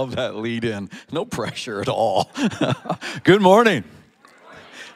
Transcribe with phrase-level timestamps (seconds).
[0.00, 0.88] Love that lead in.
[1.12, 2.30] No pressure at all.
[3.24, 3.84] Good morning.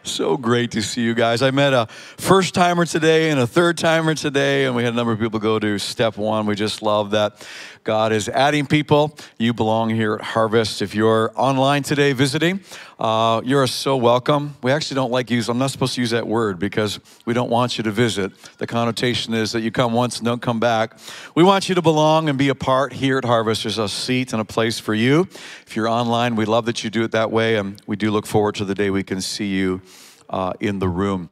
[0.02, 1.42] So great to see you guys.
[1.42, 4.96] I met a first timer today and a third timer today, and we had a
[4.96, 6.46] number of people go to step one.
[6.46, 7.46] We just love that
[7.84, 9.14] God is adding people.
[9.38, 10.80] You belong here at Harvest.
[10.80, 12.60] If you're online today visiting,
[12.98, 14.54] uh, you're so welcome.
[14.62, 17.50] We actually don't like use, I'm not supposed to use that word because we don't
[17.50, 18.32] want you to visit.
[18.58, 20.98] The connotation is that you come once and don't come back.
[21.34, 23.64] We want you to belong and be a part here at Harvest.
[23.64, 25.28] There's a seat and a place for you.
[25.66, 28.26] If you're online, we love that you do it that way, and we do look
[28.26, 29.82] forward to the day we can see you
[30.30, 31.30] uh, in the room.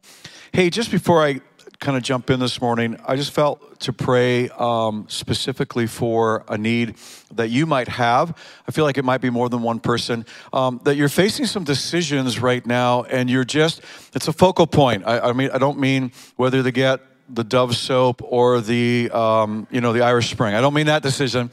[0.53, 1.41] Hey, just before I
[1.83, 6.57] kind of jump in this morning, I just felt to pray um, specifically for a
[6.57, 6.95] need
[7.35, 8.39] that you might have.
[8.67, 10.25] I feel like it might be more than one person.
[10.53, 13.83] Um, that you're facing some decisions right now, and you're just,
[14.15, 15.03] it's a focal point.
[15.07, 19.67] I, I mean, I don't mean whether to get the Dove soap or the, um,
[19.71, 20.55] you know, the Irish Spring.
[20.55, 21.51] I don't mean that decision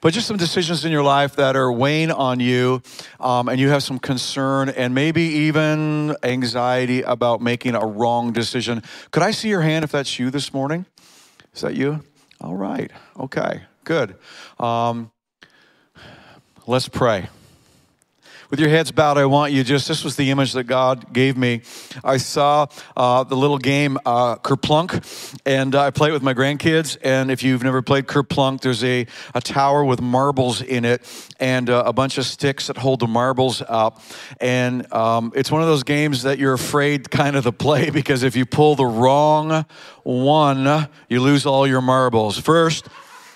[0.00, 2.82] but just some decisions in your life that are weighing on you
[3.20, 8.82] um, and you have some concern and maybe even anxiety about making a wrong decision.
[9.10, 10.86] Could I see your hand if that's you this morning?
[11.54, 12.04] Is that you?
[12.40, 12.90] All right.
[13.18, 13.62] Okay.
[13.84, 14.16] Good.
[14.58, 15.10] Um,
[16.66, 17.28] let's pray
[18.50, 21.36] with your heads bowed, I want you just, this was the image that God gave
[21.36, 21.60] me.
[22.02, 26.96] I saw uh, the little game uh, Kerplunk, and I play it with my grandkids.
[27.02, 31.02] And if you've never played Kerplunk, there's a, a tower with marbles in it
[31.38, 34.00] and uh, a bunch of sticks that hold the marbles up.
[34.40, 38.22] And um, it's one of those games that you're afraid kind of to play because
[38.22, 39.66] if you pull the wrong
[40.04, 42.38] one, you lose all your marbles.
[42.38, 42.88] First,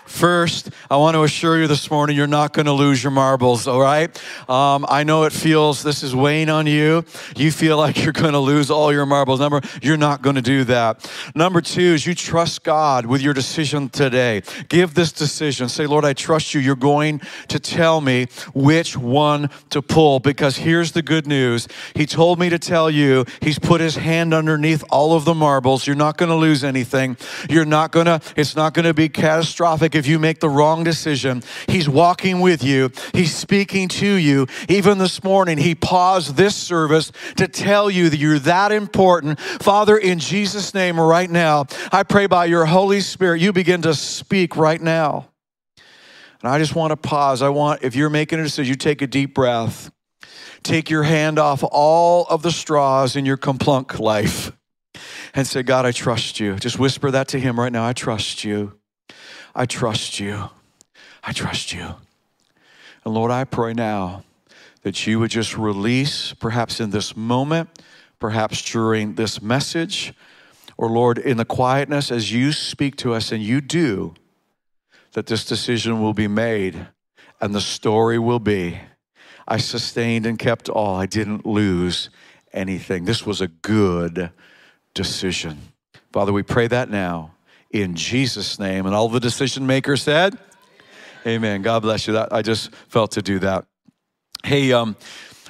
[0.06, 3.68] First, I want to assure you this morning, you're not going to lose your marbles,
[3.68, 4.10] all right?
[4.48, 7.04] Um, I know it feels this is weighing on you.
[7.36, 9.40] You feel like you're going to lose all your marbles.
[9.40, 11.10] Number, you're not going to do that.
[11.34, 14.42] Number two is you trust God with your decision today.
[14.68, 15.68] Give this decision.
[15.68, 16.60] Say, Lord, I trust you.
[16.60, 21.68] You're going to tell me which one to pull because here's the good news.
[21.94, 25.86] He told me to tell you, He's put His hand underneath all of the marbles.
[25.86, 27.16] You're not going to lose anything.
[27.48, 30.84] You're not going to, it's not going to be catastrophic if you make the wrong
[30.84, 31.42] decision.
[31.68, 34.46] He's walking with you, He's speaking to you.
[34.68, 39.40] Even this morning, He paused this service to tell you that you're that important.
[39.40, 43.94] Father, in Jesus' name, right now, I pray by your Holy Spirit, you begin to
[43.94, 45.28] speak right now.
[46.42, 47.40] And I just want to pause.
[47.40, 49.90] I want, if you're making a decision, you take a deep breath.
[50.62, 54.52] Take your hand off all of the straws in your Kerplunk life
[55.34, 56.56] and say, God, I trust you.
[56.56, 57.86] Just whisper that to Him right now.
[57.86, 58.78] I trust you.
[59.54, 60.50] I trust you.
[61.22, 61.94] I trust you.
[63.04, 64.24] And Lord, I pray now
[64.82, 67.68] that you would just release, perhaps in this moment,
[68.18, 70.14] perhaps during this message,
[70.76, 74.14] or Lord, in the quietness as you speak to us and you do,
[75.12, 76.86] that this decision will be made
[77.40, 78.80] and the story will be
[79.46, 82.10] I sustained and kept all, I didn't lose
[82.52, 83.04] anything.
[83.04, 84.30] This was a good
[84.94, 85.58] decision.
[86.12, 87.32] Father, we pray that now
[87.72, 88.86] in Jesus' name.
[88.86, 90.38] And all the decision makers said,
[91.26, 91.62] Amen.
[91.62, 92.14] God bless you.
[92.14, 93.64] That I just felt to do that.
[94.44, 94.96] Hey, um,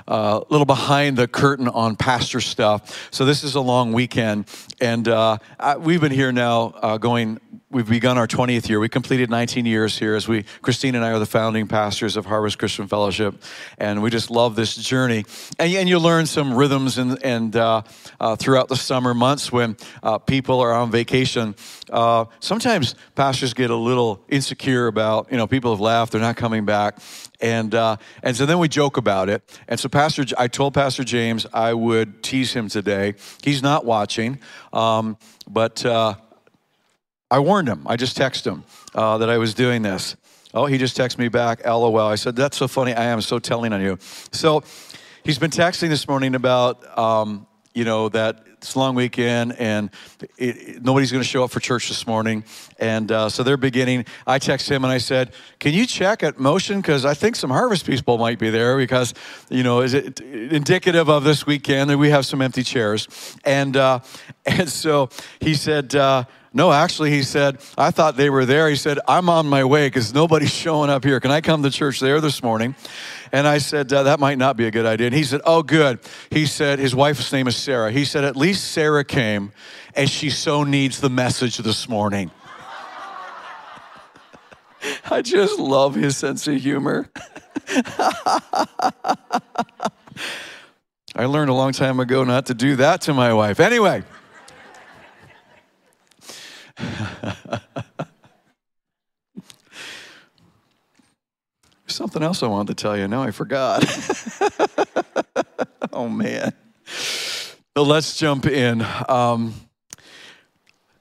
[0.06, 3.08] a uh, little behind the curtain on pastor stuff.
[3.10, 4.46] So this is a long weekend,
[4.80, 7.40] and uh, I, we've been here now uh, going.
[7.72, 8.78] We've begun our 20th year.
[8.80, 12.26] We completed 19 years here as we, Christine and I are the founding pastors of
[12.26, 13.42] Harvest Christian Fellowship,
[13.78, 15.24] and we just love this journey.
[15.58, 17.80] And, and you learn some rhythms and, and uh,
[18.20, 21.54] uh, throughout the summer months when uh, people are on vacation.
[22.40, 26.66] sometimes pastors get a little insecure about, you know, people have left, they're not coming
[26.66, 26.98] back.
[27.40, 29.42] And, uh, and so then we joke about it.
[29.66, 33.14] And so Pastor, I told Pastor James I would tease him today.
[33.42, 34.40] He's not watching,
[34.74, 35.16] um,
[35.48, 36.16] but uh,
[37.32, 37.86] I warned him.
[37.86, 38.62] I just texted him
[38.94, 40.16] uh, that I was doing this.
[40.52, 41.98] Oh, he just texted me back, LOL.
[41.98, 42.92] I said, that's so funny.
[42.92, 43.96] I am so telling on you.
[44.32, 44.62] So
[45.24, 49.90] he's been texting this morning about, um, you know, that it's a long weekend and
[50.38, 52.44] it, it, nobody's going to show up for church this morning.
[52.78, 54.04] And uh, so they're beginning.
[54.26, 56.80] I text him and I said, Can you check at Motion?
[56.80, 59.14] Because I think some harvest people might be there because,
[59.48, 63.08] you know, is it indicative of this weekend that we have some empty chairs?
[63.44, 64.00] And, uh,
[64.46, 65.08] and so
[65.40, 68.68] he said, uh, no, actually, he said, I thought they were there.
[68.68, 71.18] He said, I'm on my way because nobody's showing up here.
[71.18, 72.74] Can I come to church there this morning?
[73.32, 75.06] And I said, uh, that might not be a good idea.
[75.06, 76.00] And he said, oh, good.
[76.30, 77.90] He said, his wife's name is Sarah.
[77.90, 79.52] He said, at least Sarah came
[79.96, 82.30] and she so needs the message this morning.
[85.10, 87.08] I just love his sense of humor.
[91.14, 93.60] I learned a long time ago not to do that to my wife.
[93.60, 94.02] Anyway.
[101.94, 103.06] Something else I wanted to tell you.
[103.06, 103.82] Now I forgot.
[105.92, 106.52] oh, man.
[106.86, 108.84] So let's jump in.
[109.08, 109.54] Um,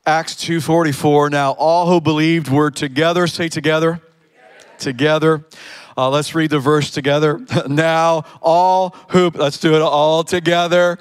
[0.06, 1.32] Acts 2.44.
[1.32, 3.28] Now all who believed were together.
[3.28, 4.02] Say together.
[4.78, 5.40] Together.
[5.40, 5.46] together.
[5.98, 7.40] Uh, let's read the verse together.
[7.68, 10.98] now all who, let's do it all together.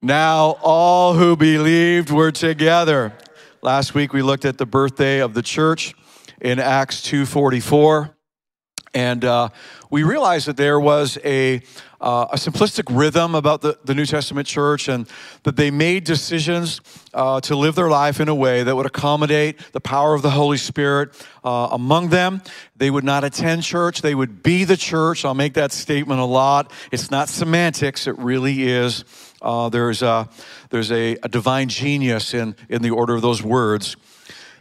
[0.00, 3.12] Now all who believed were together.
[3.60, 5.94] Last week we looked at the birthday of the church
[6.40, 8.12] in Acts 2.44.
[8.94, 9.48] And uh,
[9.90, 11.62] we realized that there was a,
[11.98, 15.08] uh, a simplistic rhythm about the, the New Testament church and
[15.44, 16.82] that they made decisions
[17.14, 20.30] uh, to live their life in a way that would accommodate the power of the
[20.30, 21.10] Holy Spirit
[21.42, 22.42] uh, among them.
[22.76, 25.24] They would not attend church, they would be the church.
[25.24, 26.70] I'll make that statement a lot.
[26.90, 29.04] It's not semantics, it really is.
[29.40, 30.28] Uh, there's a,
[30.68, 33.96] there's a, a divine genius in, in the order of those words.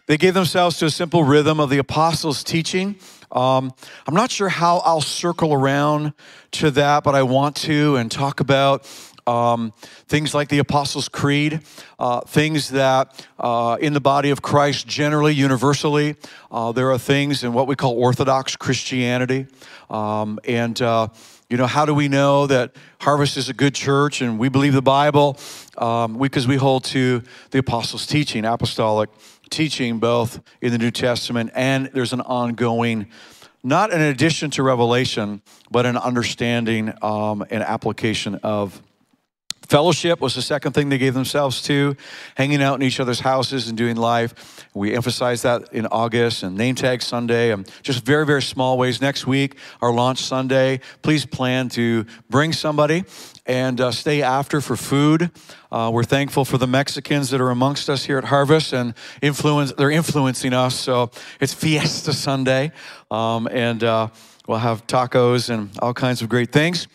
[0.08, 2.96] They gave themselves to a simple rhythm of the apostles' teaching
[3.32, 3.74] um,
[4.08, 6.14] I'm not sure how I'll circle around
[6.52, 8.86] to that, but I want to and talk about
[9.28, 9.74] um,
[10.08, 11.62] things like the Apostles' Creed,
[12.00, 16.16] uh, things that uh, in the body of Christ generally, universally,
[16.52, 19.48] uh, there are things in what we call Orthodox Christianity.
[19.90, 21.08] Um, and, uh,
[21.50, 24.74] you know, how do we know that Harvest is a good church and we believe
[24.74, 25.38] the Bible?
[25.78, 29.10] Um, because we hold to the Apostles' teaching, apostolic
[29.52, 33.08] teaching both in the New Testament and there's an ongoing,
[33.64, 38.82] not an addition to Revelation, but an understanding um, and application of
[39.72, 41.96] Fellowship was the second thing they gave themselves to,
[42.36, 44.68] hanging out in each other's houses and doing life.
[44.74, 49.00] We emphasized that in August and Name Tag Sunday, and just very, very small ways.
[49.00, 53.06] Next week, our launch Sunday, please plan to bring somebody
[53.52, 55.30] and uh, stay after for food.
[55.74, 59.74] Uh, we're thankful for the Mexicans that are amongst us here at Harvest and influence,
[59.74, 60.74] they're influencing us.
[60.74, 61.12] So
[61.42, 62.72] it's Fiesta Sunday,
[63.12, 64.08] um, and uh,
[64.48, 66.88] we'll have tacos and all kinds of great things.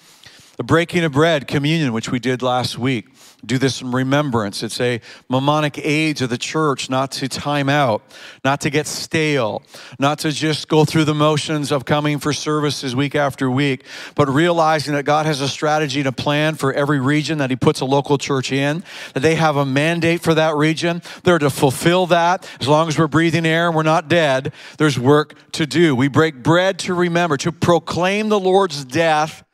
[0.56, 3.08] The breaking of bread, communion, which we did last week.
[3.44, 4.62] Do this in remembrance.
[4.62, 8.02] It's a mnemonic age of the church not to time out,
[8.44, 9.62] not to get stale,
[9.98, 13.84] not to just go through the motions of coming for services week after week,
[14.14, 17.56] but realizing that God has a strategy and a plan for every region that He
[17.56, 21.02] puts a local church in, that they have a mandate for that region.
[21.22, 22.50] They're to fulfill that.
[22.58, 25.94] As long as we're breathing air and we're not dead, there's work to do.
[25.94, 29.44] We break bread to remember, to proclaim the Lord's death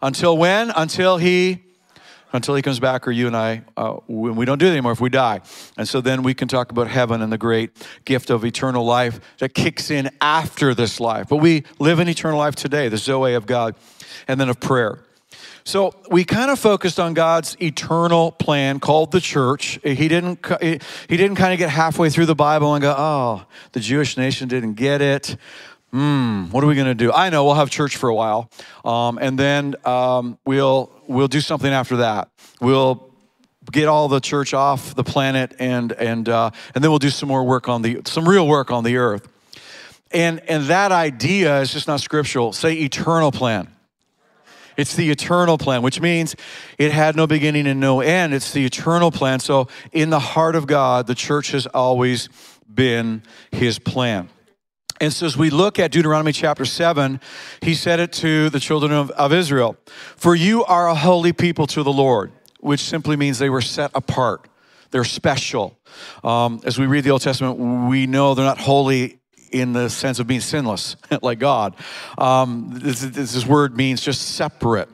[0.00, 0.70] until when?
[0.70, 1.63] Until he
[2.34, 5.00] until he comes back or you and I, uh, we don't do it anymore, if
[5.00, 5.40] we die.
[5.78, 7.70] And so then we can talk about heaven and the great
[8.04, 11.28] gift of eternal life that kicks in after this life.
[11.28, 13.76] But we live in eternal life today, the Zoe of God,
[14.26, 14.98] and then of prayer.
[15.62, 19.78] So we kind of focused on God's eternal plan called the church.
[19.84, 23.80] He didn't, he didn't kind of get halfway through the Bible and go, oh, the
[23.80, 25.36] Jewish nation didn't get it
[25.94, 27.12] hmm, what are we going to do?
[27.12, 28.50] I know we'll have church for a while,
[28.84, 32.28] um, and then um, we'll we'll do something after that.
[32.60, 33.10] We'll
[33.70, 37.28] get all the church off the planet, and and uh, and then we'll do some
[37.28, 39.28] more work on the some real work on the earth.
[40.10, 42.52] And and that idea is just not scriptural.
[42.52, 43.68] Say eternal plan.
[44.76, 46.34] It's the eternal plan, which means
[46.78, 48.34] it had no beginning and no end.
[48.34, 49.38] It's the eternal plan.
[49.38, 52.28] So, in the heart of God, the church has always
[52.72, 53.22] been
[53.52, 54.28] his plan.
[55.00, 57.20] And so, as we look at Deuteronomy chapter 7,
[57.60, 59.76] he said it to the children of, of Israel
[60.16, 63.90] For you are a holy people to the Lord, which simply means they were set
[63.94, 64.48] apart.
[64.90, 65.76] They're special.
[66.22, 69.18] Um, as we read the Old Testament, we know they're not holy
[69.50, 71.74] in the sense of being sinless, like God.
[72.16, 74.88] Um, this, this word means just separate.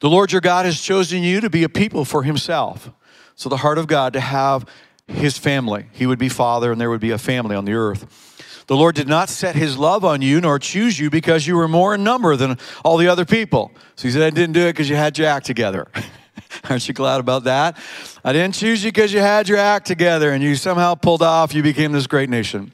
[0.00, 2.90] The Lord your God has chosen you to be a people for himself.
[3.34, 4.66] So, the heart of God to have
[5.08, 5.86] his family.
[5.92, 8.35] He would be father, and there would be a family on the earth.
[8.66, 11.68] The Lord did not set his love on you nor choose you because you were
[11.68, 13.72] more in number than all the other people.
[13.94, 15.86] So he said, I didn't do it because you had your act together.
[16.68, 17.78] Aren't you glad about that?
[18.24, 21.54] I didn't choose you because you had your act together and you somehow pulled off,
[21.54, 22.72] you became this great nation.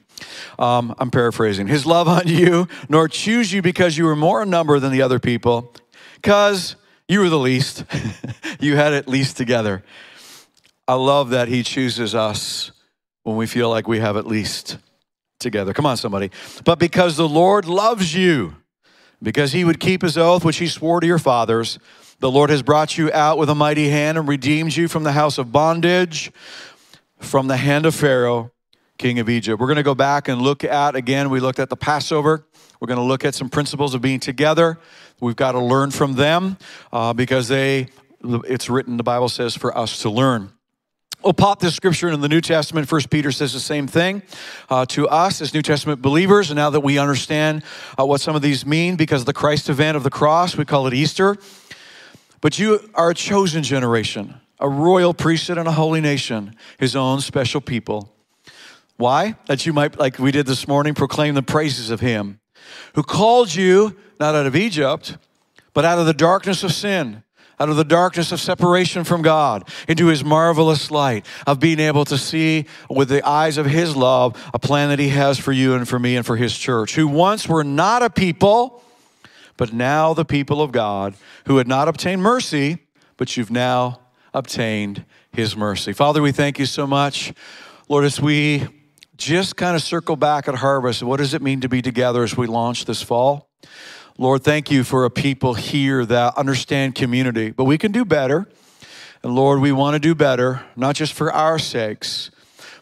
[0.59, 1.67] Um, I'm paraphrasing.
[1.67, 5.03] His love on you, nor choose you because you were more in number than the
[5.03, 5.75] other people,
[6.17, 6.77] because
[7.09, 7.85] you were the least.
[8.61, 9.83] you had it least together.
[10.87, 12.71] I love that he chooses us
[13.25, 14.79] when we feel like we have at least
[15.43, 15.75] together.
[15.75, 16.31] Come on, somebody.
[16.65, 18.57] But because the Lord loves you,
[19.23, 21.79] because he would keep his oath, which he swore to your fathers,
[22.19, 25.13] the Lord has brought you out with a mighty hand and redeemed you from the
[25.13, 26.33] house of bondage,
[27.19, 28.53] from the hand of Pharaoh,
[28.99, 29.61] king of Egypt.
[29.61, 32.47] We're going to go back and look at, again, we looked at the Passover.
[32.81, 34.79] We're going to look at some principles of being together.
[35.21, 36.57] We've got to learn from them
[36.93, 37.89] uh, because they,
[38.25, 40.53] it's written, the Bible says, for us to learn.
[41.25, 42.89] We'll pop this scripture in the New Testament.
[42.89, 44.23] First Peter says the same thing
[44.69, 46.51] uh, to us as New Testament believers.
[46.51, 47.63] And now that we understand
[47.97, 50.65] uh, what some of these mean because of the Christ event of the cross, we
[50.65, 51.37] call it Easter.
[52.41, 57.21] But you are a chosen generation, a royal priesthood and a holy nation, his own
[57.21, 58.13] special people.
[58.97, 59.37] Why?
[59.47, 62.41] That you might, like we did this morning, proclaim the praises of him
[62.97, 65.19] who called you not out of Egypt,
[65.73, 67.23] but out of the darkness of sin
[67.63, 72.05] out of the darkness of separation from God into his marvelous light of being able
[72.07, 75.75] to see with the eyes of his love a plan that he has for you
[75.75, 78.83] and for me and for his church, who once were not a people,
[79.57, 81.15] but now the people of God,
[81.47, 82.79] who had not obtained mercy,
[83.17, 84.01] but you've now
[84.35, 85.93] obtained his mercy.
[85.93, 87.33] Father, we thank you so much.
[87.89, 88.67] Lord, as we
[89.17, 92.37] just kind of circle back at harvest, what does it mean to be together as
[92.37, 93.49] we launch this fall?
[94.19, 98.47] Lord, thank you for a people here that understand community, but we can do better.
[99.23, 102.31] And Lord, we want to do better, not just for our sakes,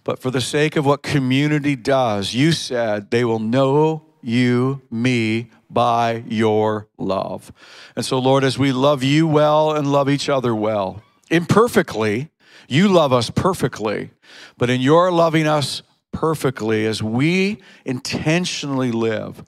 [0.03, 2.35] but for the sake of what community does.
[2.35, 7.53] You said they will know you, me, by your love.
[7.95, 12.31] And so, Lord, as we love you well and love each other well, imperfectly,
[12.69, 14.11] you love us perfectly,
[14.59, 15.83] but in your loving us
[16.13, 19.45] perfectly, as we intentionally live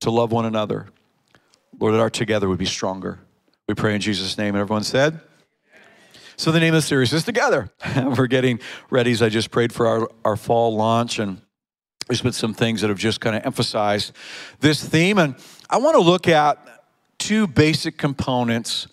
[0.00, 0.88] to love one another,
[1.82, 3.18] Lord, that our together would be stronger.
[3.66, 4.54] We pray in Jesus' name.
[4.54, 5.20] And everyone said,
[6.36, 7.72] so the name of the series is Together.
[7.96, 11.42] We're getting ready as I just prayed for our, our fall launch and
[12.06, 14.12] there's been some things that have just kind of emphasized
[14.60, 15.18] this theme.
[15.18, 15.34] And
[15.68, 16.84] I want to look at
[17.18, 18.86] two basic components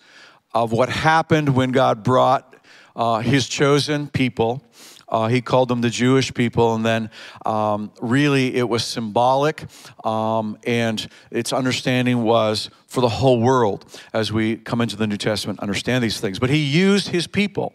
[0.52, 2.56] of what happened when God brought
[2.96, 4.64] uh, his chosen people
[5.10, 7.10] uh, he called them the Jewish people, and then
[7.44, 9.66] um, really it was symbolic,
[10.04, 15.16] um, and its understanding was for the whole world as we come into the New
[15.16, 16.38] Testament, understand these things.
[16.38, 17.74] But he used his people,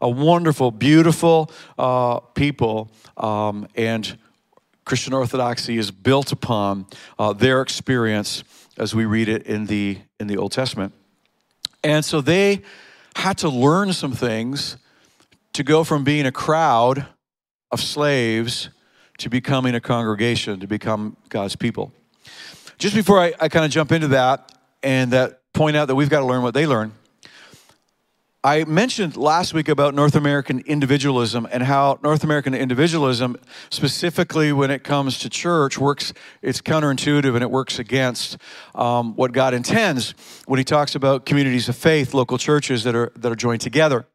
[0.00, 4.18] a wonderful, beautiful uh, people, um, and
[4.84, 6.86] Christian Orthodoxy is built upon
[7.18, 8.42] uh, their experience
[8.76, 10.92] as we read it in the in the Old Testament.
[11.84, 12.62] And so they
[13.16, 14.76] had to learn some things
[15.52, 17.06] to go from being a crowd
[17.70, 18.70] of slaves
[19.18, 21.92] to becoming a congregation, to become God's people.
[22.78, 24.52] Just before I, I kind of jump into that
[24.82, 26.92] and that point out that we've got to learn what they learn,
[28.42, 33.36] I mentioned last week about North American individualism and how North American individualism,
[33.68, 38.38] specifically when it comes to church, works, it's counterintuitive and it works against
[38.74, 40.14] um, what God intends
[40.46, 44.06] when He talks about communities of faith, local churches that are, that are joined together.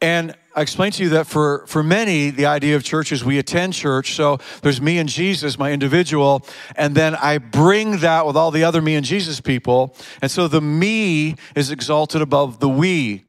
[0.00, 3.38] And I explained to you that for, for many, the idea of church is we
[3.38, 4.14] attend church.
[4.14, 6.44] So there's me and Jesus, my individual,
[6.76, 9.96] and then I bring that with all the other me and Jesus people.
[10.22, 13.24] And so the me is exalted above the we.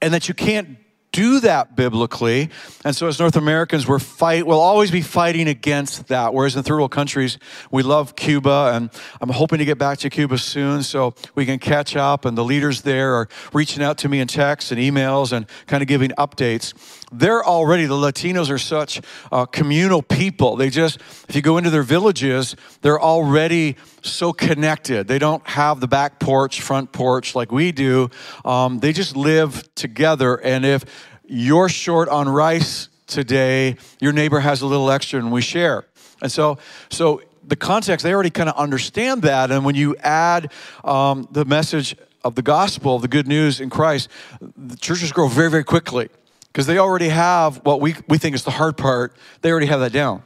[0.00, 0.78] And that you can't
[1.16, 2.50] do that biblically.
[2.84, 6.34] And so as North Americans, we're fight, we'll always be fighting against that.
[6.34, 7.38] Whereas in third world countries,
[7.70, 8.90] we love Cuba and
[9.22, 12.26] I'm hoping to get back to Cuba soon so we can catch up.
[12.26, 15.82] And the leaders there are reaching out to me in texts and emails and kind
[15.82, 16.74] of giving updates.
[17.12, 20.56] They're already, the Latinos are such uh, communal people.
[20.56, 20.98] They just,
[21.28, 25.06] if you go into their villages, they're already so connected.
[25.06, 28.10] They don't have the back porch, front porch like we do.
[28.44, 30.34] Um, they just live together.
[30.36, 30.84] And if
[31.24, 35.86] you're short on rice today, your neighbor has a little extra and we share.
[36.20, 36.58] And so,
[36.90, 39.52] so the context, they already kind of understand that.
[39.52, 40.50] And when you add
[40.82, 41.94] um, the message
[42.24, 44.08] of the gospel, of the good news in Christ,
[44.56, 46.08] the churches grow very, very quickly
[46.56, 49.14] because they already have what we, we think is the hard part.
[49.42, 50.22] They already have that down.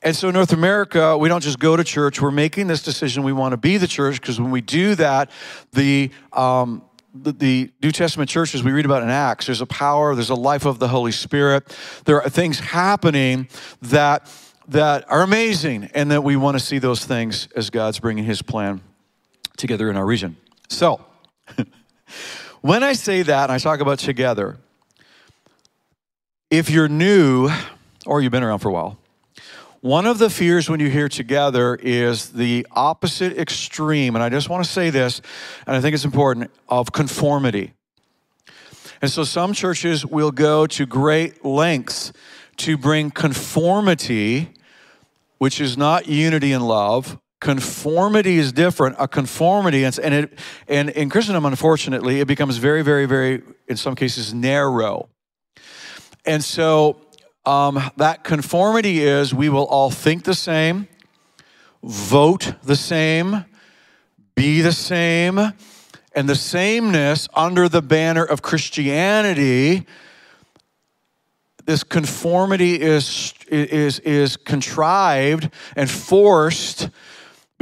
[0.00, 2.22] And so, North America, we don't just go to church.
[2.22, 3.22] We're making this decision.
[3.22, 5.30] We want to be the church because when we do that,
[5.74, 6.82] the um,
[7.14, 10.34] the, the, New Testament churches we read about in Acts, there's a power, there's a
[10.34, 11.64] life of the Holy Spirit.
[12.06, 13.46] There are things happening
[13.82, 14.32] that
[14.68, 18.40] that are amazing, and that we want to see those things as God's bringing His
[18.40, 18.80] plan
[19.58, 20.38] together in our region.
[20.70, 21.04] So,
[22.62, 24.56] when I say that, and I talk about together,
[26.52, 27.48] if you're new
[28.04, 28.98] or you've been around for a while,
[29.80, 34.50] one of the fears when you hear together is the opposite extreme, and I just
[34.50, 35.22] want to say this,
[35.66, 37.72] and I think it's important, of conformity.
[39.00, 42.12] And so some churches will go to great lengths
[42.58, 44.50] to bring conformity,
[45.38, 47.18] which is not unity and love.
[47.40, 48.96] Conformity is different.
[48.98, 53.94] A conformity, and, it, and in Christendom, unfortunately, it becomes very, very, very, in some
[53.94, 55.08] cases, narrow.
[56.24, 57.00] And so
[57.44, 60.88] um, that conformity is we will all think the same,
[61.82, 63.44] vote the same,
[64.34, 65.38] be the same,
[66.14, 69.86] and the sameness under the banner of Christianity
[71.64, 76.88] this conformity is, is, is contrived and forced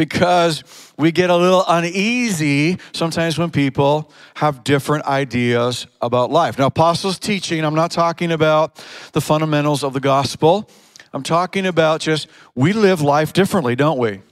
[0.01, 0.65] because
[0.97, 6.59] we get a little uneasy sometimes when people have different ideas about life.
[6.59, 10.71] Now, apostles' teaching, I'm not talking about the fundamentals of the gospel.
[11.13, 14.23] I'm talking about just we live life differently, don't we?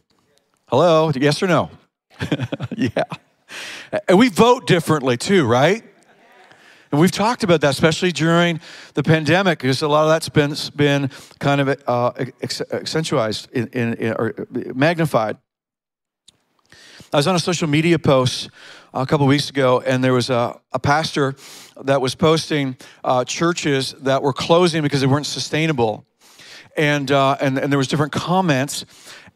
[0.69, 1.13] Hello?
[1.15, 1.71] Yes or no?
[2.75, 3.05] yeah.
[4.09, 5.85] And we vote differently too, right?
[6.91, 8.59] And we've talked about that, especially during
[8.95, 12.13] the pandemic, because a lot of that's been, been kind of uh,
[12.73, 15.37] accentuated in, in, in, or magnified.
[17.11, 18.51] I was on a social media post
[18.93, 21.37] a couple weeks ago, and there was a, a pastor
[21.83, 26.05] that was posting uh, churches that were closing because they weren't sustainable.
[26.77, 28.85] And, uh, and, and there was different comments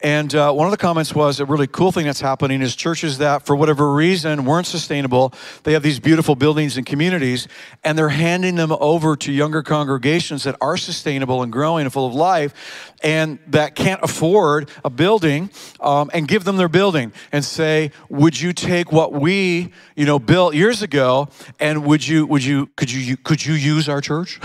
[0.03, 3.19] and uh, one of the comments was a really cool thing that's happening is churches
[3.19, 5.33] that, for whatever reason, weren't sustainable.
[5.63, 7.47] They have these beautiful buildings and communities,
[7.85, 12.09] and they're handing them over to younger congregations that are sustainable and growing and full
[12.09, 17.45] of life, and that can't afford a building, um, and give them their building and
[17.45, 21.29] say, "Would you take what we, you know, built years ago,
[21.61, 24.41] and would you, would you, could you, could you use our church?"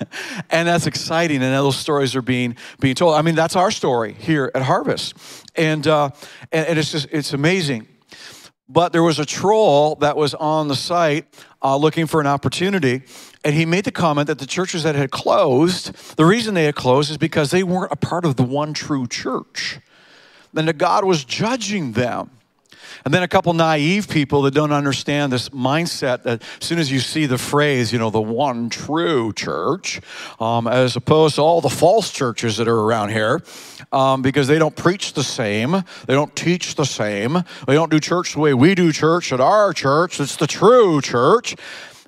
[0.50, 3.14] and that's exciting, and those stories are being being told.
[3.14, 4.97] I mean, that's our story here at Harvest
[5.54, 6.10] and, uh,
[6.52, 7.88] and, and it's just, it's amazing.
[8.68, 11.26] But there was a troll that was on the site
[11.62, 13.02] uh, looking for an opportunity,
[13.42, 16.74] and he made the comment that the churches that had closed, the reason they had
[16.74, 19.80] closed is because they weren't a part of the one true church.
[20.52, 22.30] Then God was judging them.
[23.04, 26.90] And then a couple naive people that don't understand this mindset that as soon as
[26.90, 30.00] you see the phrase, you know, the one true church,
[30.40, 33.42] um, as opposed to all the false churches that are around here,
[33.92, 35.72] um, because they don't preach the same,
[36.06, 39.40] they don't teach the same, they don't do church the way we do church at
[39.40, 40.20] our church.
[40.20, 41.56] It's the true church.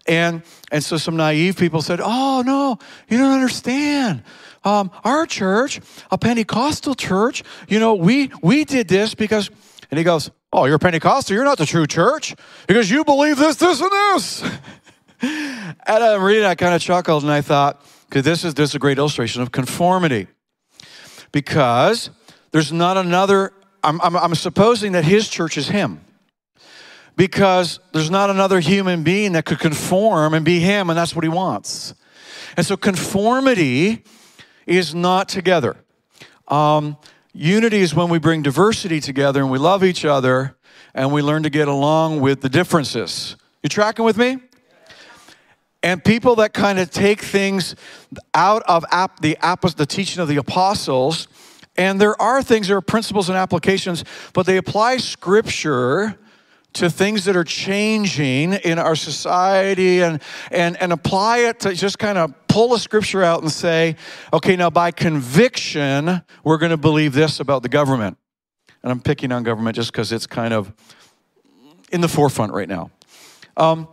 [0.07, 4.23] And, and so some naive people said, Oh, no, you don't understand.
[4.65, 9.51] Um, our church, a Pentecostal church, you know, we, we did this because,
[9.91, 11.35] and he goes, Oh, you're Pentecostal.
[11.35, 12.35] You're not the true church
[12.67, 14.43] because you believe this, this, and this.
[15.23, 18.75] and I'm reading, I kind of chuckled and I thought, because this is, this is
[18.75, 20.27] a great illustration of conformity.
[21.33, 22.11] Because
[22.53, 26.01] there's not another, I'm, I'm, I'm supposing that his church is him.
[27.17, 31.23] Because there's not another human being that could conform and be him, and that's what
[31.23, 31.95] he wants.
[32.57, 34.05] And so conformity
[34.67, 35.77] is not together.
[36.49, 36.97] Um,
[37.33, 40.57] Unity is when we bring diversity together and we love each other
[40.95, 43.37] and we learn to get along with the differences.
[43.63, 44.39] You tracking with me?
[45.83, 47.75] And people that kind of take things
[48.35, 48.85] out of
[49.21, 51.27] the, the teaching of the apostles,
[51.77, 56.19] and there are things, there are principles and applications, but they apply scripture
[56.73, 61.99] to things that are changing in our society and, and, and apply it to just
[61.99, 63.97] kind of pull a scripture out and say,
[64.33, 68.19] okay, now by conviction, we're going to believe this about the government.
[68.83, 70.73] And I'm picking on government just because it's kind of
[71.91, 72.91] in the forefront right now.
[73.57, 73.89] Um,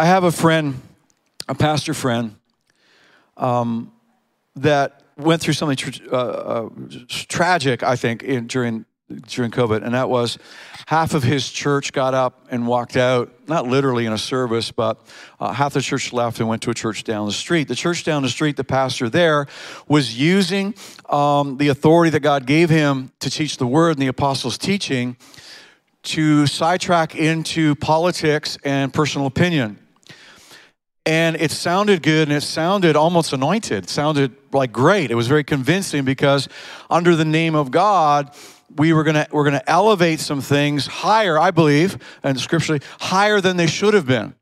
[0.00, 0.80] I have a friend,
[1.48, 2.36] a pastor friend,
[3.36, 3.90] um,
[4.54, 6.68] that went through something tra- uh, uh,
[7.08, 8.84] tragic, I think, in, during
[9.26, 10.38] during COVID, and that was
[10.86, 15.00] half of his church got up and walked out, not literally in a service, but
[15.40, 17.68] uh, half the church left and went to a church down the street.
[17.68, 19.46] The church down the street, the pastor there
[19.88, 20.74] was using
[21.08, 25.16] um, the authority that God gave him to teach the word and the apostles' teaching
[26.02, 29.78] to sidetrack into politics and personal opinion.
[31.08, 33.84] And it sounded good and it sounded almost anointed.
[33.84, 35.10] It sounded like great.
[35.10, 36.50] It was very convincing because
[36.90, 38.30] under the name of God,
[38.76, 43.56] we were gonna we're gonna elevate some things higher, I believe, and scripturally higher than
[43.56, 44.34] they should have been.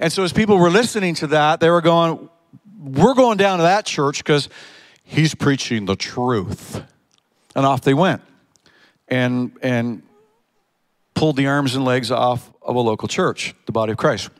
[0.00, 2.30] And so as people were listening to that, they were going,
[2.80, 4.48] "We're going down to that church because
[5.04, 6.82] he's preaching the truth."
[7.54, 8.22] And off they went,
[9.08, 10.02] and and
[11.12, 14.30] pulled the arms and legs off of a local church, the body of Christ.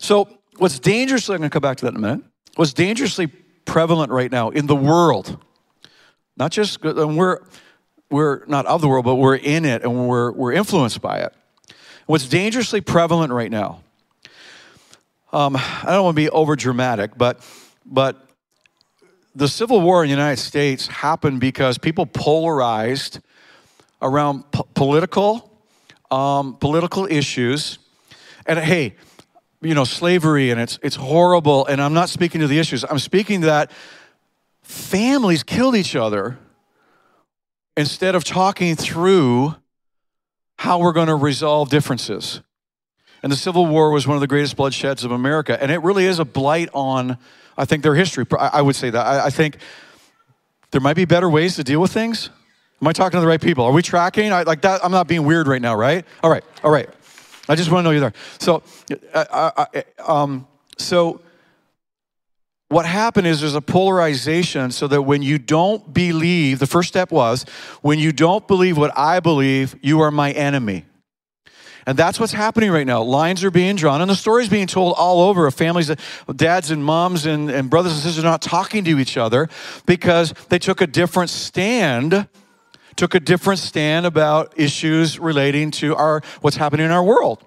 [0.00, 2.24] So what's dangerously, I'm going to come back to that in a minute.
[2.56, 5.38] What's dangerously prevalent right now in the world,
[6.36, 7.38] not just, and we're
[8.10, 11.32] we're not of the world, but we're in it and we're, we're influenced by it.
[12.06, 13.84] What's dangerously prevalent right now,
[15.32, 17.46] um, I don't want to be over dramatic, but,
[17.86, 18.26] but
[19.36, 23.20] the Civil War in the United States happened because people polarized
[24.02, 24.42] around
[24.74, 25.52] political,
[26.10, 27.78] um, political issues.
[28.44, 28.96] And hey,
[29.62, 31.66] you know, slavery and it's, it's horrible.
[31.66, 32.84] And I'm not speaking to the issues.
[32.84, 33.70] I'm speaking that
[34.62, 36.38] families killed each other
[37.76, 39.54] instead of talking through
[40.56, 42.40] how we're going to resolve differences.
[43.22, 45.60] And the Civil War was one of the greatest bloodsheds of America.
[45.60, 47.18] And it really is a blight on,
[47.56, 48.24] I think, their history.
[48.38, 49.06] I would say that.
[49.06, 49.58] I think
[50.70, 52.30] there might be better ways to deal with things.
[52.80, 53.64] Am I talking to the right people?
[53.64, 54.32] Are we tracking?
[54.32, 56.04] I, like that, I'm not being weird right now, right?
[56.22, 56.88] All right, all right.
[57.50, 58.12] I just want to know you're there.
[58.38, 58.62] So,
[59.12, 59.64] uh,
[60.06, 60.46] um,
[60.78, 61.20] so
[62.68, 67.10] what happened is there's a polarization so that when you don't believe, the first step
[67.10, 67.44] was
[67.82, 70.84] when you don't believe what I believe, you are my enemy.
[71.86, 73.02] And that's what's happening right now.
[73.02, 75.90] Lines are being drawn, and the story's being told all over of families,
[76.36, 79.48] dads and moms and, and brothers and sisters are not talking to each other
[79.86, 82.28] because they took a different stand,
[83.00, 87.42] took a different stand about issues relating to our what's happening in our world.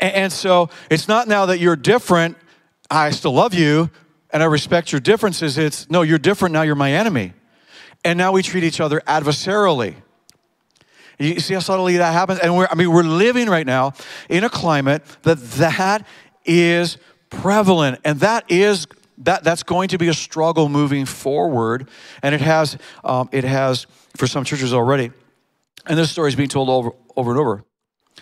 [0.00, 2.38] And, and so it's not now that you're different,
[2.90, 3.90] I still love you,
[4.30, 5.58] and I respect your differences.
[5.58, 7.34] It's no, you're different, now you're my enemy.
[8.02, 9.96] And now we treat each other adversarially.
[11.18, 12.40] You see how subtly that happens?
[12.40, 13.92] And we're, I mean, we're living right now
[14.30, 16.06] in a climate that that
[16.46, 16.96] is
[17.28, 18.00] prevalent.
[18.06, 18.86] And that is,
[19.18, 21.90] that, that's going to be a struggle moving forward.
[22.22, 25.10] And it has, um, it has for some churches already.
[25.86, 27.64] And this story is being told over, over and over.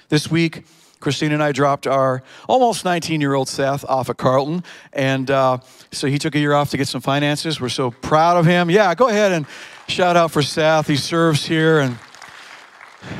[0.08, 0.64] This week,
[1.00, 4.62] Christine and I dropped our almost 19 year old Seth off at Carleton.
[4.92, 5.58] And uh,
[5.90, 7.60] so he took a year off to get some finances.
[7.60, 8.70] We're so proud of him.
[8.70, 9.46] Yeah, go ahead and
[9.88, 10.86] shout out for Seth.
[10.86, 11.98] He serves here and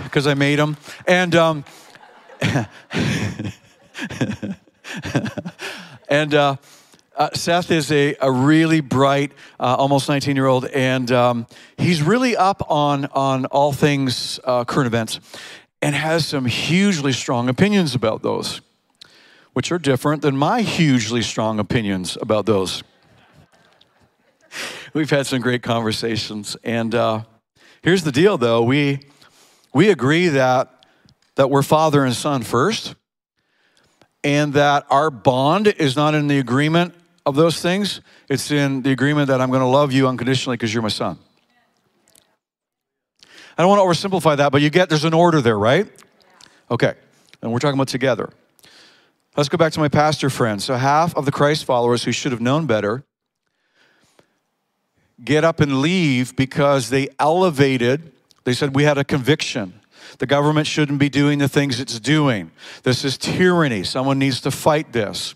[0.05, 0.77] because I made him.
[1.07, 1.65] And, um,
[6.09, 6.57] and, uh,
[7.21, 12.01] uh, Seth is a, a really bright, uh, almost 19 year old, and um, he's
[12.01, 15.21] really up on, on all things uh, current events
[15.83, 18.63] and has some hugely strong opinions about those,
[19.53, 22.83] which are different than my hugely strong opinions about those.
[24.95, 27.25] We've had some great conversations, and uh,
[27.83, 29.01] here's the deal though we,
[29.75, 30.87] we agree that,
[31.35, 32.95] that we're father and son first,
[34.25, 36.95] and that our bond is not in the agreement
[37.27, 40.73] of those things, it's in the agreement that I'm going to love you unconditionally because
[40.73, 41.19] you're my son.
[43.57, 45.87] I don't want to oversimplify that, but you get there's an order there, right?
[46.71, 46.95] Okay.
[47.43, 48.31] And we're talking about together.
[49.37, 50.61] Let's go back to my pastor friend.
[50.61, 53.05] So, half of the Christ followers who should have known better
[55.25, 58.13] get up and leave because they elevated,
[58.45, 59.75] they said, We had a conviction.
[60.19, 62.51] The government shouldn't be doing the things it's doing.
[62.83, 63.85] This is tyranny.
[63.85, 65.35] Someone needs to fight this.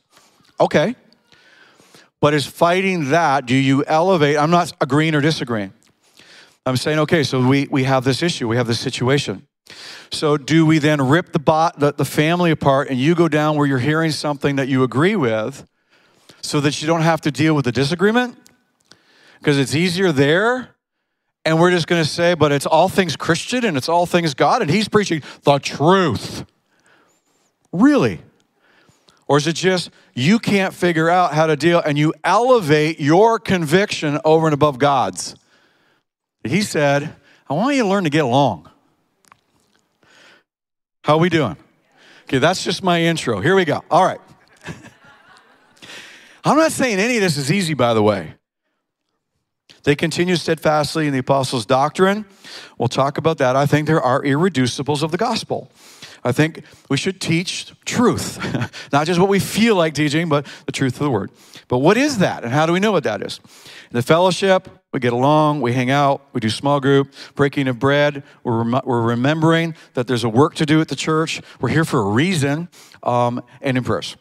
[0.58, 0.96] Okay.
[2.24, 4.38] But is fighting that, do you elevate?
[4.38, 5.74] I'm not agreeing or disagreeing.
[6.64, 9.46] I'm saying, okay, so we, we have this issue, we have this situation.
[10.10, 13.58] So, do we then rip the, bot, the, the family apart and you go down
[13.58, 15.68] where you're hearing something that you agree with
[16.40, 18.38] so that you don't have to deal with the disagreement?
[19.38, 20.74] Because it's easier there.
[21.44, 24.32] And we're just going to say, but it's all things Christian and it's all things
[24.32, 26.46] God, and He's preaching the truth.
[27.70, 28.22] Really?
[29.26, 33.38] Or is it just you can't figure out how to deal and you elevate your
[33.38, 35.34] conviction over and above God's?
[36.42, 37.14] He said,
[37.48, 38.70] I want you to learn to get along.
[41.02, 41.56] How are we doing?
[42.24, 43.40] Okay, that's just my intro.
[43.40, 43.82] Here we go.
[43.90, 44.20] All right.
[46.44, 48.34] I'm not saying any of this is easy, by the way.
[49.84, 52.24] They continue steadfastly in the apostles' doctrine.
[52.78, 53.54] We'll talk about that.
[53.54, 55.70] I think there are irreducibles of the gospel.
[56.24, 58.38] I think we should teach truth,
[58.92, 61.30] not just what we feel like teaching, but the truth of the word.
[61.68, 63.40] But what is that, and how do we know what that is?
[63.90, 67.78] In the fellowship, we get along, we hang out, we do small group, breaking of
[67.78, 68.22] bread.
[68.42, 71.42] We're, rem- we're remembering that there's a work to do at the church.
[71.60, 72.68] We're here for a reason,
[73.02, 74.16] um, and in prayers.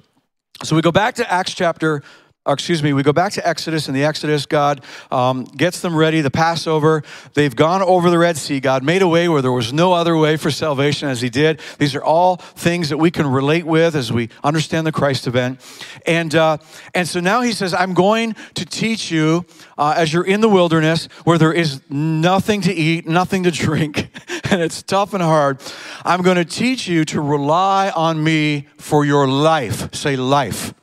[0.63, 2.03] So we go back to Acts chapter
[2.51, 3.87] excuse me, we go back to Exodus.
[3.87, 7.01] and the Exodus, God um, gets them ready, the Passover.
[7.35, 8.59] They've gone over the Red Sea.
[8.59, 11.61] God made a way where there was no other way for salvation as He did.
[11.79, 15.61] These are all things that we can relate with as we understand the Christ event.
[16.05, 16.57] And, uh,
[16.93, 19.45] and so now He says, I'm going to teach you
[19.77, 24.09] uh, as you're in the wilderness where there is nothing to eat, nothing to drink,
[24.51, 25.61] and it's tough and hard.
[26.03, 29.95] I'm going to teach you to rely on me for your life.
[29.95, 30.73] Say life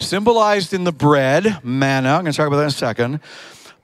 [0.00, 2.10] symbolized in the bread, manna.
[2.10, 3.20] I'm going to talk about that in a second.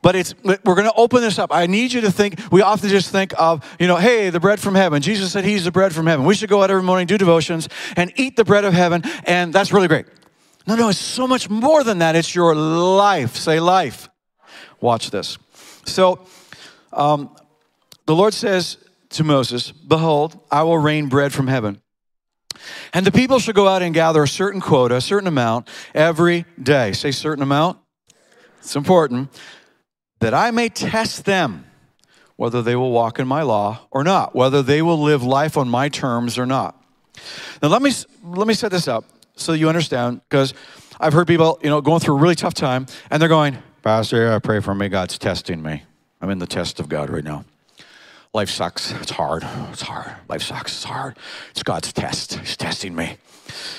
[0.03, 1.53] But it's we're going to open this up.
[1.53, 2.41] I need you to think.
[2.53, 5.03] We often just think of, you know, hey, the bread from heaven.
[5.03, 6.25] Jesus said he's the bread from heaven.
[6.25, 9.53] We should go out every morning, do devotions, and eat the bread of heaven, and
[9.53, 10.07] that's really great.
[10.67, 12.15] No, no, it's so much more than that.
[12.15, 13.37] It's your life.
[13.37, 14.09] Say life.
[14.81, 15.39] Watch this.
[15.85, 16.27] So,
[16.93, 17.35] um,
[18.07, 18.79] the Lord says
[19.11, 21.81] to Moses, Behold, I will rain bread from heaven.
[22.93, 26.45] And the people should go out and gather a certain quota, a certain amount every
[26.63, 26.93] day.
[26.93, 27.79] Say certain amount.
[28.59, 29.31] It's important.
[30.21, 31.67] That I may test them
[32.37, 35.69] whether they will walk in my law or not, whether they will live life on
[35.69, 36.81] my terms or not.
[37.63, 37.93] Now let me
[38.25, 39.05] let me set this up
[39.37, 40.53] so you understand because
[41.01, 44.33] I've heard people, you know, going through a really tough time and they're going, "Pastor,
[44.33, 44.89] I pray for me.
[44.89, 45.85] God's testing me.
[46.21, 47.45] I'm in the test of God right now.
[48.37, 48.93] Life sucks.
[48.93, 49.47] It's hard.
[49.73, 50.13] It's hard.
[50.29, 50.75] Life sucks.
[50.75, 51.17] It's hard.
[51.53, 52.35] It's God's test.
[52.35, 53.17] He's testing me.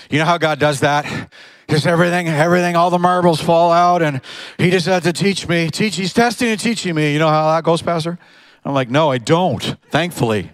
[0.10, 1.32] You know how God does that?
[1.70, 4.20] Just everything, everything, all the marbles fall out, and
[4.58, 5.70] He just had to teach me.
[5.70, 5.96] Teach.
[5.96, 7.13] He's testing and teaching me.
[7.13, 8.17] You know how that goes, Pastor?
[8.65, 9.76] I'm like, no, I don't.
[9.91, 10.50] Thankfully.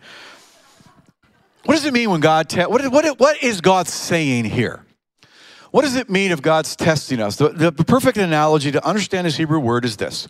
[1.63, 4.85] What does it mean when God te- what, what, what is God saying here?
[5.71, 7.37] What does it mean if God's testing us?
[7.37, 10.27] The, the perfect analogy to understand His Hebrew word is this.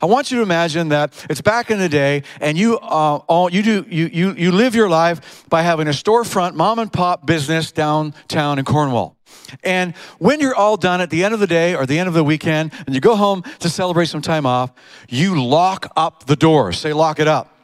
[0.00, 3.50] I want you to imagine that it's back in the day, and you uh, all
[3.50, 7.26] you do you, you you live your life by having a storefront mom and pop
[7.26, 9.16] business downtown in Cornwall.
[9.64, 12.14] And when you're all done at the end of the day or the end of
[12.14, 14.72] the weekend, and you go home to celebrate some time off,
[15.08, 16.72] you lock up the door.
[16.72, 17.54] Say, lock it up.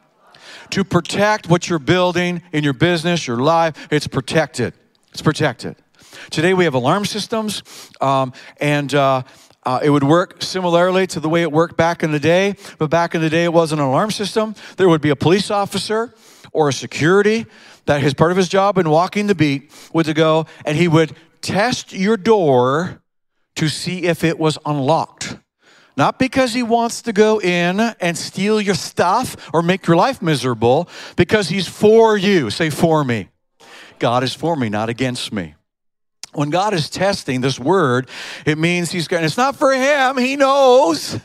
[0.71, 4.73] To protect what you're building in your business, your life, it's protected.
[5.11, 5.75] It's protected.
[6.31, 7.61] Today we have alarm systems,
[8.01, 9.23] um, and uh,
[9.65, 12.89] uh, it would work similarly to the way it worked back in the day, but
[12.89, 14.55] back in the day it wasn't an alarm system.
[14.77, 16.13] There would be a police officer
[16.51, 17.45] or a security
[17.85, 20.87] that his part of his job in walking the beat would to go and he
[20.87, 23.01] would test your door
[23.55, 25.37] to see if it was unlocked.
[25.97, 30.21] Not because he wants to go in and steal your stuff or make your life
[30.21, 32.49] miserable, because he's for you.
[32.49, 33.29] Say, for me.
[33.97, 35.55] God is for me, not against me.
[36.35, 38.09] When God is testing this word,
[38.45, 41.19] it means he's going, it's not for him, he knows.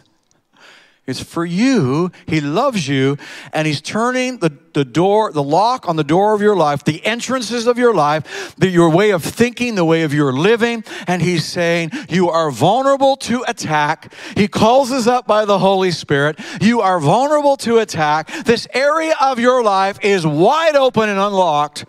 [1.11, 2.13] It's for you.
[2.27, 3.19] He loves you.
[3.53, 7.05] And He's turning the, the door, the lock on the door of your life, the
[7.05, 10.85] entrances of your life, the, your way of thinking, the way of your living.
[11.09, 14.15] And He's saying, You are vulnerable to attack.
[14.37, 16.39] He calls us up by the Holy Spirit.
[16.61, 18.31] You are vulnerable to attack.
[18.45, 21.87] This area of your life is wide open and unlocked.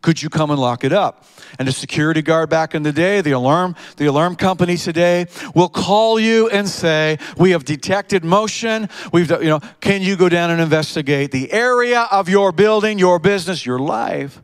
[0.00, 1.24] Could you come and lock it up?
[1.58, 5.68] And the security guard back in the day, the alarm, the alarm company today will
[5.68, 8.88] call you and say, "We have detected motion.
[9.12, 13.18] We've, you know, can you go down and investigate the area of your building, your
[13.18, 14.42] business, your life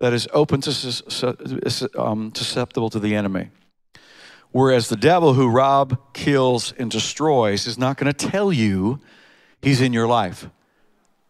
[0.00, 0.70] that is open to
[1.96, 3.50] um, susceptible to the enemy?"
[4.50, 9.00] Whereas the devil who rob, kills, and destroys is not going to tell you
[9.62, 10.50] he's in your life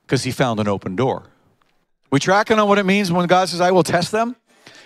[0.07, 1.32] because he found an open door.
[2.13, 4.37] We tracking on what it means when God says, I will test them?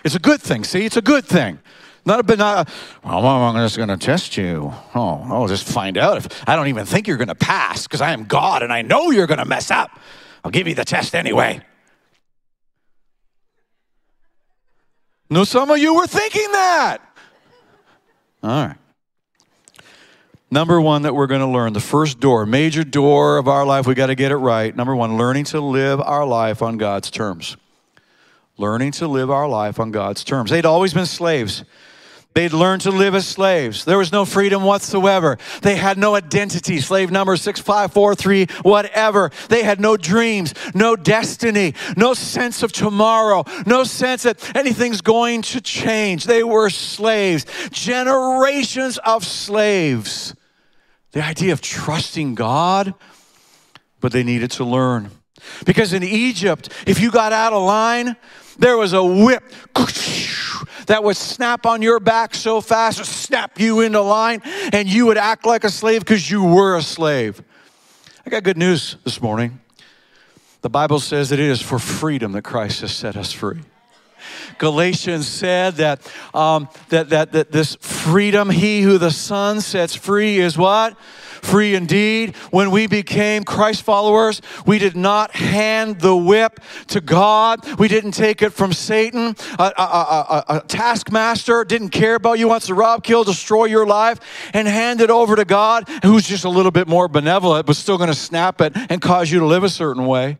[0.05, 0.63] It's a good thing.
[0.63, 1.59] See, it's a good thing.
[2.05, 2.69] Not a bit, not,
[3.03, 4.73] well, I'm just going to test you.
[4.95, 7.99] Oh, I'll just find out if I don't even think you're going to pass because
[7.99, 9.99] I am God and I know you're going to mess up.
[10.45, 11.59] I'll give you the test anyway.
[15.29, 16.99] No, some of you were thinking that.
[18.41, 18.77] All right.
[20.49, 23.85] Number one that we're going to learn, the first door, major door of our life,
[23.85, 24.73] we got to get it right.
[24.75, 27.57] Number one, learning to live our life on God's terms
[28.57, 30.49] learning to live our life on God's terms.
[30.49, 31.63] They'd always been slaves.
[32.37, 33.83] They'd learned to live as slaves.
[33.83, 35.39] There was no freedom whatsoever.
[35.63, 36.79] They had no identity.
[36.81, 39.31] Slave number 6543, whatever.
[39.49, 45.41] They had no dreams, no destiny, no sense of tomorrow, no sense that anything's going
[45.41, 46.25] to change.
[46.25, 50.35] They were slaves, generations of slaves.
[51.13, 52.93] The idea of trusting God,
[53.99, 55.09] but they needed to learn.
[55.65, 58.15] Because in Egypt, if you got out of line,
[58.59, 59.43] there was a whip
[60.87, 64.41] that would snap on your back so fast, snap you into line,
[64.73, 67.41] and you would act like a slave because you were a slave.
[68.25, 69.59] I got good news this morning.
[70.61, 73.59] The Bible says that it is for freedom that Christ has set us free.
[74.57, 80.39] Galatians said that, um, that, that, that this freedom, he who the Son sets free
[80.39, 80.97] is what?
[81.41, 82.35] Free indeed.
[82.51, 87.79] When we became Christ followers, we did not hand the whip to God.
[87.79, 92.47] We didn't take it from Satan, a, a, a, a taskmaster, didn't care about you,
[92.47, 94.19] wants to rob, kill, destroy your life,
[94.53, 97.97] and hand it over to God, who's just a little bit more benevolent, but still
[97.97, 100.39] going to snap it and cause you to live a certain way.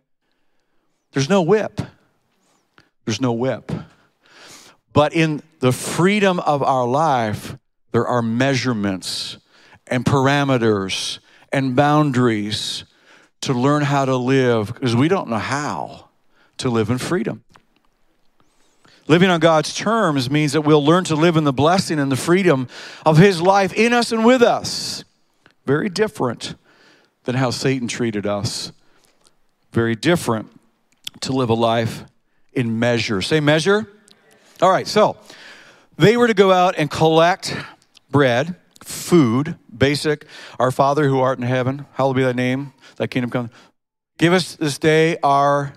[1.12, 1.82] There's no whip.
[3.06, 3.72] There's no whip.
[4.94, 7.58] But in the freedom of our life,
[7.92, 9.38] there are measurements
[9.90, 11.20] and parameters
[11.52, 12.84] and boundaries
[13.42, 16.10] to learn how to live because we don't know how
[16.58, 17.44] to live in freedom.
[19.08, 22.18] Living on God's terms means that we'll learn to live in the blessing and the
[22.18, 22.68] freedom
[23.06, 25.06] of His life in us and with us.
[25.66, 26.56] Very different
[27.24, 28.74] than how Satan treated us.
[29.72, 30.52] Very different
[31.22, 32.04] to live a life
[32.52, 33.22] in measure.
[33.22, 33.88] Say measure.
[34.62, 35.18] All right, so
[35.98, 37.56] they were to go out and collect
[38.10, 38.56] bread
[38.88, 40.26] food, basic.
[40.60, 43.50] Our Father who art in heaven, hallowed be thy name, thy kingdom come.
[44.18, 45.74] Give us this day our,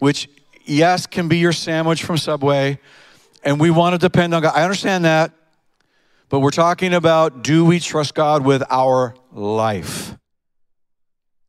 [0.00, 0.28] which
[0.64, 2.78] yes, can be your sandwich from Subway,
[3.42, 4.54] and we want to depend on God.
[4.54, 5.32] I understand that.
[6.28, 10.16] But we're talking about do we trust God with our life?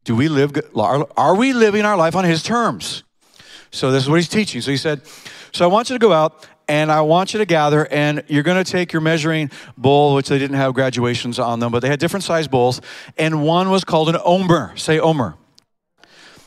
[0.04, 3.04] Do we live, are we living our life on His terms?
[3.70, 4.62] So this is what He's teaching.
[4.62, 5.02] So He said,
[5.52, 8.44] So I want you to go out and I want you to gather, and you're
[8.44, 11.90] going to take your measuring bowl, which they didn't have graduations on them, but they
[11.90, 12.80] had different size bowls,
[13.18, 14.72] and one was called an omer.
[14.78, 15.36] Say omer.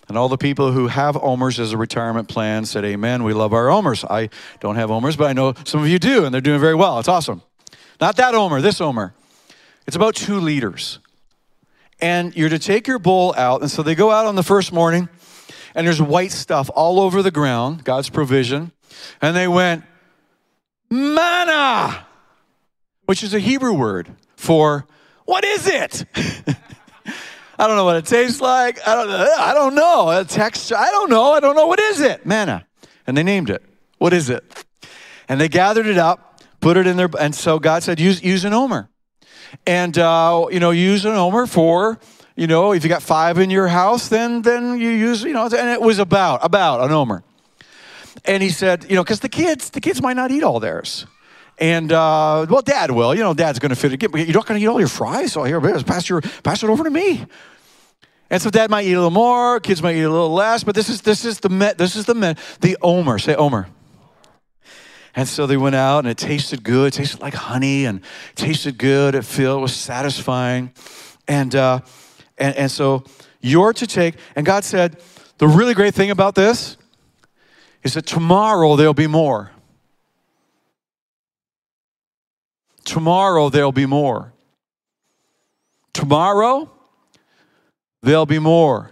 [0.08, 3.22] And all the people who have omers as a retirement plan said, Amen.
[3.22, 4.02] We love our omers.
[4.02, 6.74] I don't have omers, but I know some of you do, and they're doing very
[6.74, 6.98] well.
[6.98, 7.42] It's awesome.
[8.00, 9.12] Not that omer, this omer.
[9.86, 11.00] It's about two liters.
[12.00, 13.60] And you're to take your bowl out.
[13.60, 15.10] And so they go out on the first morning,
[15.74, 18.72] and there's white stuff all over the ground, God's provision.
[19.20, 19.84] And they went,
[20.90, 22.06] manna,
[23.06, 24.86] which is a Hebrew word for
[25.24, 26.04] what is it?
[27.58, 28.86] I don't know what it tastes like.
[28.86, 29.34] I don't know.
[29.38, 30.10] I don't know.
[30.10, 30.76] A texture.
[30.76, 31.32] I don't know.
[31.32, 31.66] I don't know.
[31.66, 32.26] What is it?
[32.26, 32.66] Manna.
[33.06, 33.62] And they named it.
[33.98, 34.64] What is it?
[35.28, 37.08] And they gathered it up, put it in there.
[37.18, 38.90] And so God said, use, use an omer.
[39.66, 41.98] And, uh, you know, use an omer for,
[42.36, 45.44] you know, if you got five in your house, then, then you use, you know,
[45.44, 47.22] and it was about, about an omer.
[48.24, 51.06] And he said, you know, because the kids, the kids might not eat all theirs.
[51.58, 53.14] And uh, well, Dad will.
[53.14, 54.02] You know, Dad's going to fit it.
[54.02, 55.32] You're not going to eat all your fries.
[55.32, 57.26] So here, pass your pass it over to me.
[58.30, 59.60] And so Dad might eat a little more.
[59.60, 60.64] Kids might eat a little less.
[60.64, 63.18] But this is this is the this is the the Omer.
[63.18, 63.68] Say Omer.
[65.16, 66.88] And so they went out, and it tasted good.
[66.88, 68.00] It tasted like honey, and
[68.34, 69.14] tasted good.
[69.14, 70.72] It felt it was satisfying,
[71.28, 71.80] and uh,
[72.36, 73.04] and and so
[73.40, 74.16] you're to take.
[74.34, 75.00] And God said,
[75.38, 76.76] the really great thing about this
[77.84, 79.52] is that tomorrow there'll be more.
[82.84, 84.32] Tomorrow there'll be more.
[85.92, 86.70] Tomorrow
[88.02, 88.90] there'll be more.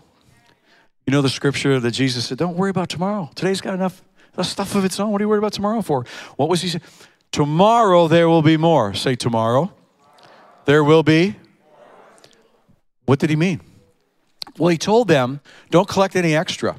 [1.07, 3.31] You know the scripture that Jesus said, Don't worry about tomorrow.
[3.35, 4.03] Today's got enough
[4.35, 5.11] The stuff of its own.
[5.11, 6.07] What are you worried about tomorrow for?
[6.37, 6.83] What was he saying?
[7.33, 8.95] Tomorrow there will be more.
[8.95, 9.73] Say tomorrow.
[10.65, 11.37] There will be.
[13.05, 13.61] What did he mean?
[14.59, 16.77] Well, he told them, don't collect any extra.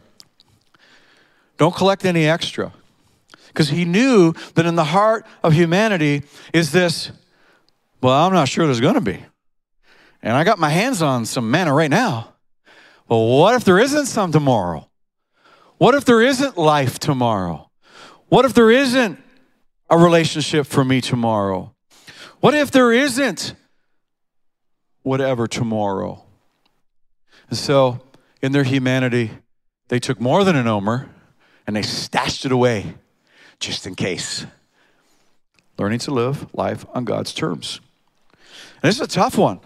[1.57, 2.73] Don't collect any extra
[3.47, 7.11] because he knew that in the heart of humanity is this,
[8.01, 9.23] well, I'm not sure there's going to be.
[10.23, 12.33] And I got my hands on some manna right now.
[13.07, 14.89] Well, what if there isn't some tomorrow?
[15.77, 17.69] What if there isn't life tomorrow?
[18.29, 19.19] What if there isn't
[19.89, 21.75] a relationship for me tomorrow?
[22.39, 23.53] What if there isn't
[25.03, 26.23] whatever tomorrow?
[27.49, 28.01] And so,
[28.41, 29.31] in their humanity,
[29.89, 31.09] they took more than an omer
[31.65, 32.95] and they stashed it away
[33.59, 34.45] just in case.
[35.77, 37.79] Learning to live life on God's terms.
[38.81, 39.59] And this is a tough one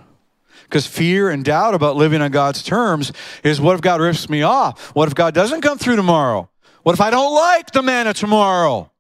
[0.64, 3.12] because fear and doubt about living on God's terms
[3.44, 4.96] is what if God rips me off?
[4.96, 6.50] What if God doesn't come through tomorrow?
[6.84, 8.92] What if I don't like the manna tomorrow?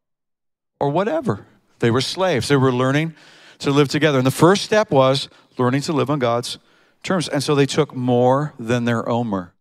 [0.79, 1.45] Or whatever.
[1.79, 2.47] They were slaves.
[2.47, 3.15] They were learning
[3.59, 4.17] to live together.
[4.17, 6.57] And the first step was learning to live on God's
[7.03, 7.27] terms.
[7.27, 9.53] And so they took more than their omer.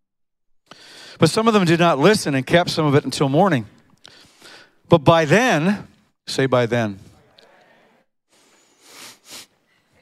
[1.18, 3.66] But some of them did not listen and kept some of it until morning.
[4.88, 5.88] But by then,
[6.26, 6.98] say by then.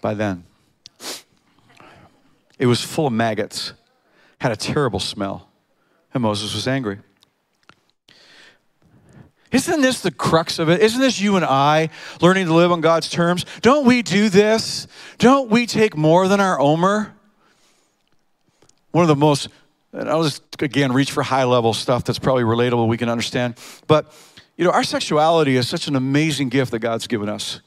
[0.01, 0.45] By then.
[2.59, 3.73] It was full of maggots,
[4.41, 5.49] had a terrible smell,
[6.13, 6.99] and Moses was angry.
[9.51, 10.81] Isn't this the crux of it?
[10.81, 13.47] Isn't this you and I learning to live on God's terms?
[13.63, 14.89] Don't we do this?
[15.19, 17.15] Don't we take more than our Omer?
[18.91, 19.49] One of the most,
[19.95, 23.59] and I'll just again reach for high level stuff that's probably relatable, we can understand.
[23.87, 24.13] But
[24.57, 27.61] you know, our sexuality is such an amazing gift that God's given us.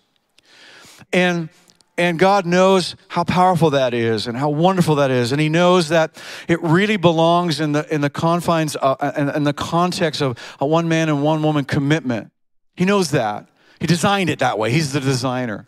[1.12, 1.50] And
[1.98, 5.32] and God knows how powerful that is and how wonderful that is.
[5.32, 9.48] And He knows that it really belongs in the, in the confines of, and, and
[9.48, 12.32] the context of a one man and one woman commitment.
[12.76, 13.50] He knows that.
[13.80, 14.72] He designed it that way.
[14.72, 15.66] He's the designer.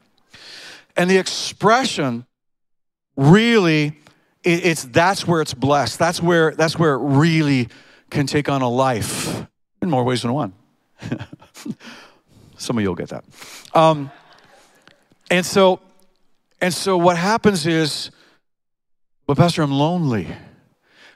[0.95, 2.27] And the expression
[3.15, 3.99] really,
[4.43, 5.99] it, it's that's where it's blessed.
[5.99, 7.69] That's where, that's where it really
[8.09, 9.45] can take on a life
[9.81, 10.53] in more ways than one.
[12.57, 13.23] Some of you will get that.
[13.73, 14.11] Um,
[15.31, 15.79] and so,
[16.59, 18.11] and so what happens is,
[19.27, 20.27] well, Pastor, I'm lonely,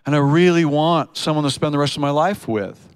[0.05, 2.87] and I really want someone to spend the rest of my life with.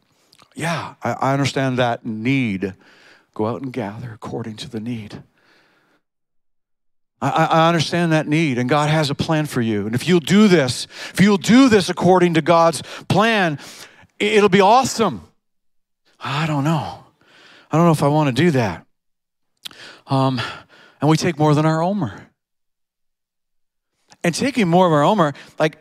[0.55, 2.73] Yeah, I, I understand that need.
[3.33, 5.23] Go out and gather according to the need.
[7.21, 9.87] I, I, understand that need, and God has a plan for you.
[9.87, 13.57] And if you'll do this, if you'll do this according to God's plan,
[14.19, 15.27] it'll be awesome.
[16.19, 17.03] I don't know.
[17.71, 18.85] I don't know if I want to do that.
[20.05, 20.39] Um,
[21.01, 22.29] and we take more than our Omer.
[24.23, 25.77] And taking more of our Omer, like,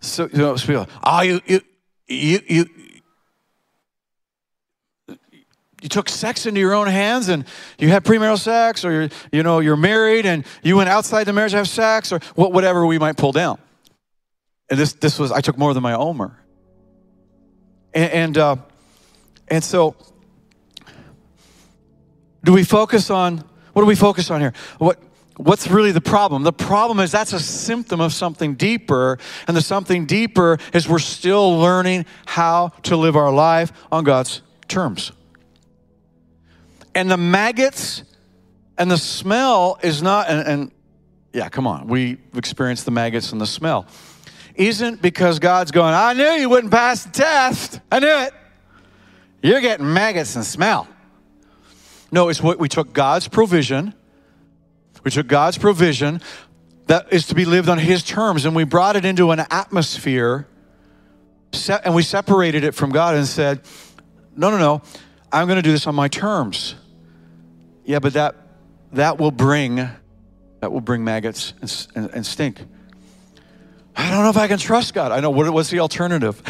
[0.00, 1.60] so, you know, people, oh, you, you,
[2.08, 2.66] you, you,
[5.82, 7.44] you took sex into your own hands and
[7.76, 11.32] you had premarital sex, or you're, you know, you're married and you went outside the
[11.32, 13.58] marriage to have sex, or whatever we might pull down.
[14.70, 16.38] And this, this was, I took more than my Omer.
[17.92, 18.56] And, and, uh,
[19.48, 19.96] and so,
[22.44, 24.52] do we focus on, what do we focus on here?
[24.78, 24.98] What,
[25.36, 26.44] what's really the problem?
[26.44, 29.18] The problem is that's a symptom of something deeper,
[29.48, 34.42] and the something deeper is we're still learning how to live our life on God's
[34.68, 35.12] terms.
[36.94, 38.04] And the maggots
[38.78, 40.72] and the smell is not, and, and
[41.32, 43.86] yeah, come on, we experienced the maggots and the smell.
[44.54, 47.80] Isn't because God's going, I knew you wouldn't pass the test.
[47.90, 48.34] I knew it.
[49.42, 50.86] You're getting maggots and smell.
[52.10, 53.94] No, it's what we took God's provision.
[55.02, 56.20] We took God's provision
[56.86, 60.46] that is to be lived on His terms, and we brought it into an atmosphere,
[61.84, 63.62] and we separated it from God and said,
[64.36, 64.82] No, no, no,
[65.32, 66.74] I'm going to do this on my terms.
[67.84, 68.36] Yeah, but that
[68.92, 72.64] that will bring that will bring maggots and, and, and stink.
[73.96, 75.12] I don't know if I can trust God.
[75.12, 76.40] I know what, what's the alternative.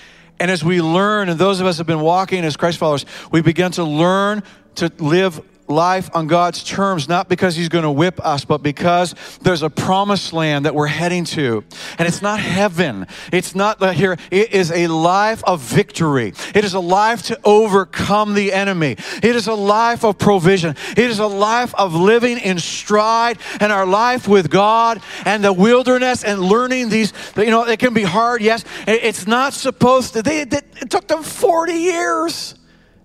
[0.40, 3.40] and as we learn, and those of us have been walking as Christ followers, we
[3.40, 4.42] begin to learn
[4.76, 9.14] to live life on God's terms, not because He's going to whip us, but because
[9.42, 11.64] there's a promised land that we're heading to.
[11.98, 13.06] And it's not heaven.
[13.32, 14.16] It's not here.
[14.30, 16.32] It is a life of victory.
[16.54, 18.96] It is a life to overcome the enemy.
[19.22, 20.76] It is a life of provision.
[20.90, 25.52] It is a life of living in stride and our life with God and the
[25.52, 27.12] wilderness and learning these.
[27.36, 28.64] You know, it can be hard, yes.
[28.86, 30.22] It's not supposed to.
[30.22, 32.54] They, it took them 40 years.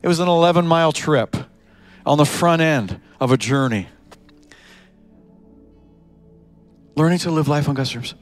[0.01, 1.36] It was an 11 mile trip
[2.05, 3.87] on the front end of a journey.
[6.95, 8.15] Learning to live life on God's terms.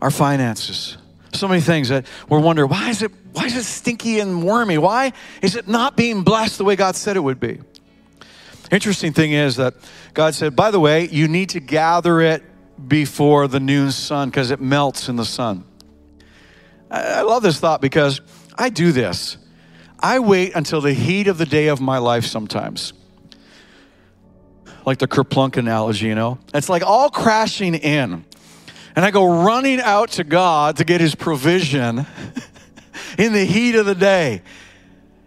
[0.00, 0.96] Our finances.
[1.32, 4.76] So many things that we're wondering why is it why is it stinky and wormy?
[4.76, 7.60] Why is it not being blessed the way God said it would be?
[8.70, 9.74] Interesting thing is that
[10.14, 12.42] God said, by the way, you need to gather it
[12.88, 15.64] before the noon sun because it melts in the sun.
[16.90, 18.20] I love this thought because
[18.56, 19.38] I do this.
[20.02, 22.92] I wait until the heat of the day of my life sometimes.
[24.84, 26.38] Like the Kerplunk analogy, you know?
[26.52, 28.24] It's like all crashing in.
[28.96, 32.04] And I go running out to God to get his provision
[33.18, 34.42] in the heat of the day.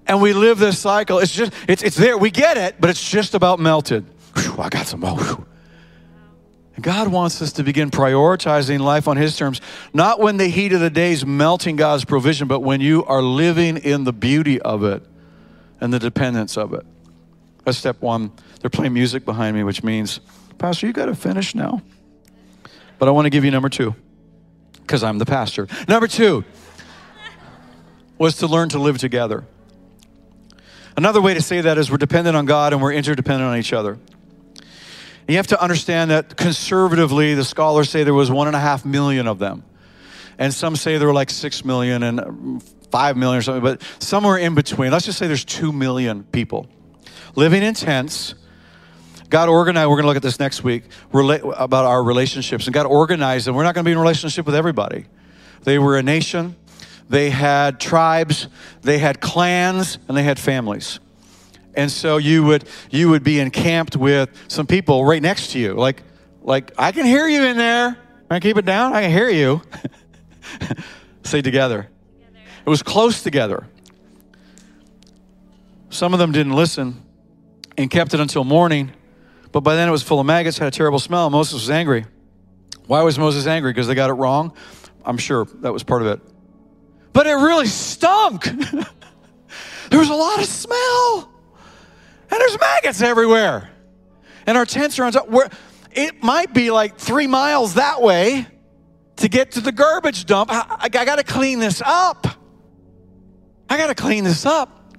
[0.07, 1.19] And we live this cycle.
[1.19, 2.17] It's just, it's, it's there.
[2.17, 4.05] We get it, but it's just about melted.
[4.35, 5.03] Whew, I got some.
[5.03, 5.45] Oh,
[6.81, 9.61] God wants us to begin prioritizing life on His terms,
[9.93, 13.21] not when the heat of the day is melting God's provision, but when you are
[13.21, 15.03] living in the beauty of it
[15.79, 16.85] and the dependence of it.
[17.63, 18.31] That's step one.
[18.59, 20.19] They're playing music behind me, which means,
[20.57, 21.81] Pastor, you got to finish now.
[22.99, 23.95] But I want to give you number two,
[24.81, 25.67] because I'm the pastor.
[25.87, 26.43] Number two
[28.17, 29.45] was to learn to live together.
[30.97, 33.73] Another way to say that is we're dependent on God and we're interdependent on each
[33.73, 33.97] other.
[35.27, 38.85] You have to understand that conservatively, the scholars say there was one and a half
[38.85, 39.63] million of them.
[40.37, 42.61] And some say there were like six million and
[42.91, 44.91] five million or something, but somewhere in between.
[44.91, 46.67] Let's just say there's two million people
[47.35, 48.35] living in tents.
[49.29, 52.67] God organized, we're going to look at this next week, about our relationships.
[52.67, 53.55] And God organized them.
[53.55, 55.05] We're not going to be in relationship with everybody.
[55.63, 56.55] They were a nation,
[57.09, 58.47] they had tribes,
[58.81, 60.99] they had clans, and they had families
[61.75, 65.73] and so you would you would be encamped with some people right next to you.
[65.73, 66.03] Like
[66.41, 67.97] like i can hear you in there.
[68.29, 68.93] I keep it down.
[68.93, 69.61] I can hear you.
[71.23, 71.83] Say together.
[71.83, 71.89] together
[72.65, 73.67] it was close together.
[75.89, 77.01] Some of them didn't listen
[77.77, 78.91] and kept it until morning.
[79.51, 81.29] But by then it was full of maggots had a terrible smell.
[81.29, 82.05] Moses was angry.
[82.87, 83.71] Why was moses angry?
[83.71, 84.55] Because they got it wrong?
[85.03, 86.19] I'm sure that was part of it.
[87.13, 88.47] But it really stunk.
[89.89, 91.31] There was a lot of smell
[92.31, 93.69] and there's maggots everywhere.
[94.47, 95.29] And our tents are on top.
[95.29, 95.49] Where
[95.91, 98.47] it might be like three miles that way
[99.17, 100.51] to get to the garbage dump.
[100.51, 102.27] I, I got to clean this up.
[103.69, 104.93] I got to clean this up.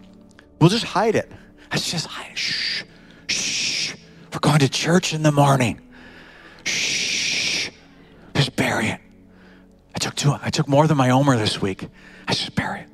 [0.61, 1.31] We'll just hide it.
[1.71, 2.39] Let's just hide it.
[2.39, 2.83] Shh,
[3.29, 3.95] shh.
[4.33, 5.81] We're going to church in the morning.
[6.65, 7.71] Shh.
[8.35, 9.01] Just bury it.
[9.95, 10.35] I took two.
[10.41, 11.87] I took more than my Omer this week.
[12.27, 12.89] I just bury it.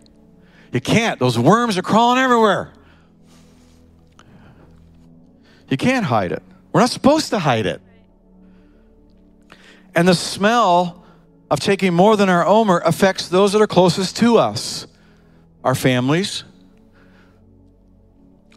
[0.72, 1.18] You can't.
[1.18, 2.72] Those worms are crawling everywhere.
[5.72, 6.42] You can't hide it.
[6.70, 7.80] We're not supposed to hide it.
[9.94, 11.02] And the smell
[11.50, 14.86] of taking more than our Omer affects those that are closest to us
[15.64, 16.44] our families,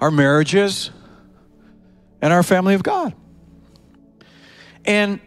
[0.02, 0.92] our marriages,
[2.22, 3.14] and our family of God.
[4.84, 5.22] And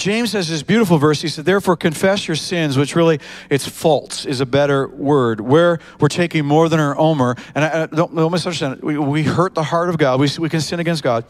[0.00, 1.20] James has this beautiful verse.
[1.20, 3.20] He said, Therefore, confess your sins, which really,
[3.50, 7.36] it's faults, is a better word, where we're taking more than our omer.
[7.54, 10.18] And I, I don't, don't misunderstand, we, we hurt the heart of God.
[10.18, 11.26] We, we can sin against God.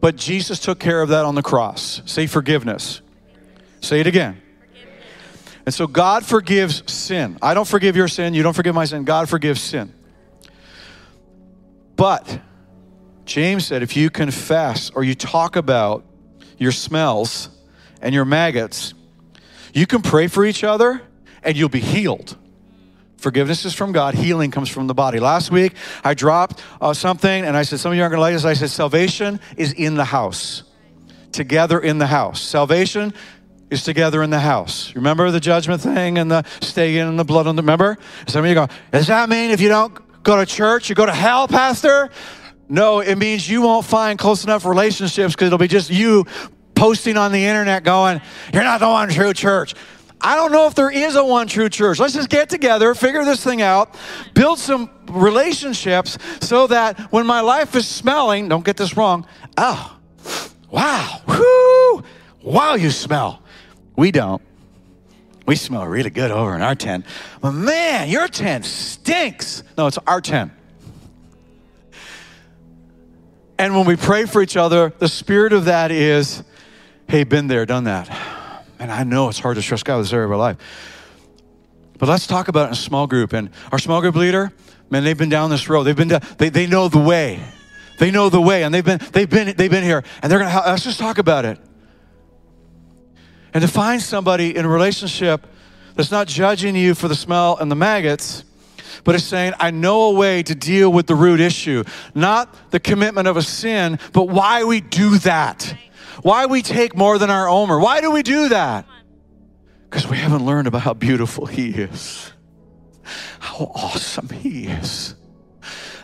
[0.00, 2.02] But Jesus took care of that on the cross.
[2.04, 3.00] Say forgiveness.
[3.80, 4.42] Say it again.
[5.64, 7.38] And so God forgives sin.
[7.40, 8.34] I don't forgive your sin.
[8.34, 9.04] You don't forgive my sin.
[9.04, 9.94] God forgives sin.
[11.94, 12.40] But
[13.24, 16.04] James said if you confess or you talk about
[16.58, 17.50] your smells
[18.00, 18.94] and your maggots,
[19.72, 21.02] you can pray for each other
[21.42, 22.36] and you'll be healed.
[23.16, 25.20] Forgiveness is from God, healing comes from the body.
[25.20, 28.22] Last week, I dropped uh, something and I said, Some of you aren't going to
[28.22, 28.46] like this.
[28.46, 30.62] I said, Salvation is in the house,
[31.30, 32.40] together in the house.
[32.40, 33.12] Salvation
[33.68, 34.94] is together in the house.
[34.94, 37.98] Remember the judgment thing and the staying in the blood on the, remember?
[38.26, 41.04] Some of you go, Does that mean if you don't go to church, you go
[41.04, 42.10] to hell, Pastor?
[42.70, 46.24] No, it means you won't find close enough relationships because it'll be just you
[46.80, 48.22] posting on the internet going,
[48.54, 49.74] You're not the one true church.
[50.18, 51.98] I don't know if there is a one true church.
[51.98, 53.94] Let's just get together, figure this thing out,
[54.32, 59.26] build some relationships so that when my life is smelling, don't get this wrong,
[59.58, 59.98] oh,
[60.70, 62.02] wow, whoo,
[62.42, 63.42] wow, you smell.
[63.94, 64.40] We don't.
[65.46, 67.04] We smell really good over in our tent.
[67.42, 69.64] But man, your tent stinks.
[69.76, 70.52] No, it's our tent.
[73.58, 76.42] And when we pray for each other, the spirit of that is,
[77.10, 78.08] hey, been there, done that.
[78.78, 80.56] And I know it's hard to trust God with this area of our life.
[81.98, 83.32] But let's talk about it in a small group.
[83.32, 84.52] And our small group leader,
[84.90, 85.82] man, they've been down this road.
[85.82, 87.42] They've been down, they, they know the way.
[87.98, 88.62] They know the way.
[88.62, 90.04] And they've been, they've been, they've been here.
[90.22, 91.58] And they're gonna let's just talk about it.
[93.52, 95.46] And to find somebody in a relationship
[95.96, 98.44] that's not judging you for the smell and the maggots,
[99.02, 101.82] but is saying, I know a way to deal with the root issue.
[102.14, 105.74] Not the commitment of a sin, but why we do that.
[106.22, 107.78] Why we take more than our omer.
[107.78, 108.86] Why do we do that?
[109.88, 112.32] Because we haven't learned about how beautiful He is,
[113.40, 115.14] how awesome He is,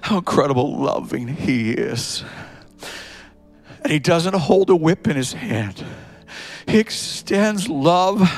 [0.01, 2.25] how incredible loving He is.
[3.83, 5.85] And He doesn't hold a whip in His hand,
[6.67, 8.29] He extends love.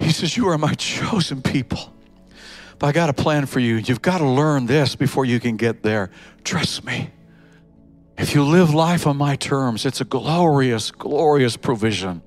[0.00, 1.92] He says, You are my chosen people.
[2.78, 3.76] But I got a plan for you.
[3.76, 6.10] You've got to learn this before you can get there.
[6.42, 7.10] Trust me.
[8.18, 12.22] If you live life on my terms, it's a glorious, glorious provision.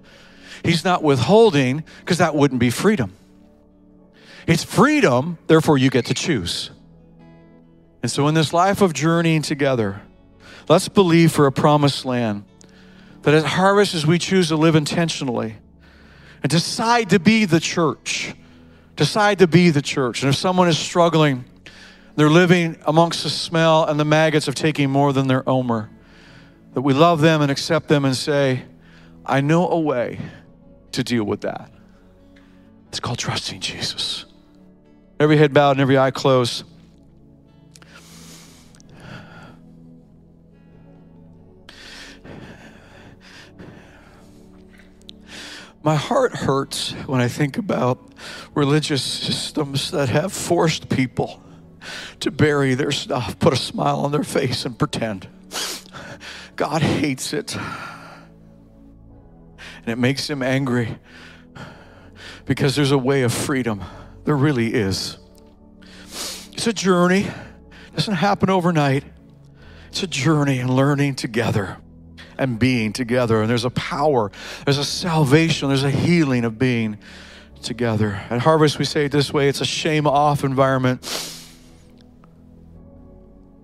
[0.63, 3.13] He's not withholding because that wouldn't be freedom.
[4.47, 6.71] It's freedom, therefore, you get to choose.
[8.01, 10.01] And so, in this life of journeying together,
[10.69, 12.43] let's believe for a promised land
[13.23, 15.55] that at harvest, as we choose to live intentionally
[16.43, 18.35] and decide to be the church,
[18.95, 20.21] decide to be the church.
[20.21, 21.45] And if someone is struggling,
[22.15, 25.89] they're living amongst the smell and the maggots of taking more than their omer.
[26.73, 28.63] That we love them and accept them and say,
[29.25, 30.19] I know a way
[30.93, 31.71] to deal with that.
[32.87, 34.25] It's called trusting Jesus.
[35.19, 36.63] Every head bowed and every eye closed.
[45.83, 48.13] My heart hurts when I think about
[48.55, 51.44] religious systems that have forced people
[52.21, 55.27] to bury their stuff, put a smile on their face, and pretend.
[56.55, 57.55] God hates it.
[57.55, 57.63] And
[59.87, 60.97] it makes him angry
[62.45, 63.83] because there's a way of freedom.
[64.23, 65.17] There really is.
[66.53, 69.03] It's a journey, it doesn't happen overnight.
[69.89, 71.77] It's a journey and learning together
[72.37, 73.41] and being together.
[73.41, 74.31] And there's a power,
[74.65, 76.97] there's a salvation, there's a healing of being
[77.61, 78.21] together.
[78.29, 81.05] At Harvest, we say it this way it's a shame off environment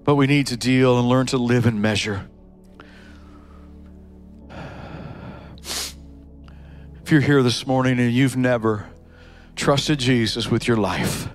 [0.03, 2.27] but we need to deal and learn to live in measure.
[7.03, 8.89] If you're here this morning and you've never
[9.55, 11.29] trusted Jesus with your life,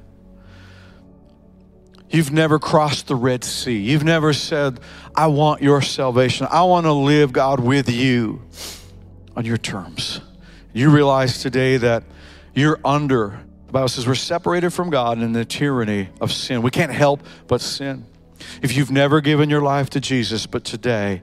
[2.09, 3.77] You've never crossed the Red Sea.
[3.77, 4.81] You've never said,
[5.15, 6.47] I want your salvation.
[6.51, 8.43] I want to live, God, with you
[9.37, 10.21] on your terms.
[10.73, 12.05] You realize today that
[12.55, 16.63] you're under, the Bible says, we're separated from God in the tyranny of sin.
[16.63, 18.07] We can't help but sin.
[18.63, 21.23] If you've never given your life to Jesus, but today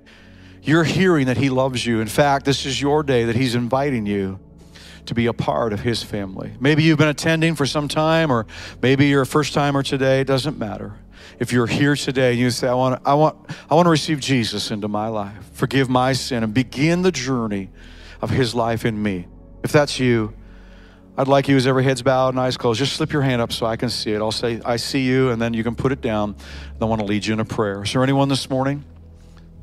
[0.61, 1.99] you're hearing that He loves you.
[1.99, 4.39] In fact, this is your day that He's inviting you
[5.05, 6.53] to be a part of His family.
[6.59, 8.45] Maybe you've been attending for some time, or
[8.81, 10.21] maybe you're a first timer today.
[10.21, 10.93] It doesn't matter.
[11.39, 13.37] If you're here today and you say, I want, I, want,
[13.69, 17.69] I want to receive Jesus into my life, forgive my sin, and begin the journey
[18.21, 19.27] of His life in me.
[19.63, 20.33] If that's you,
[21.17, 23.51] I'd like you, as every head's bowed and eyes closed, just slip your hand up
[23.51, 24.17] so I can see it.
[24.17, 26.35] I'll say, I see you, and then you can put it down.
[26.81, 27.83] I want to lead you in a prayer.
[27.83, 28.83] Is there anyone this morning?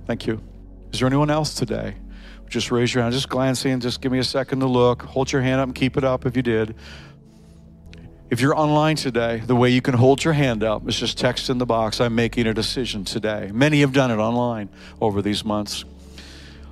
[0.07, 0.41] Thank you.
[0.93, 1.97] Is there anyone else today?
[2.51, 3.15] just raise your hand.
[3.15, 5.03] Just glancing, just give me a second to look.
[5.03, 6.75] Hold your hand up and keep it up if you did.
[8.29, 11.49] If you're online today, the way you can hold your hand up is just text
[11.49, 13.51] in the box, I'm making a decision today.
[13.53, 14.69] Many have done it online
[15.01, 15.85] over these months.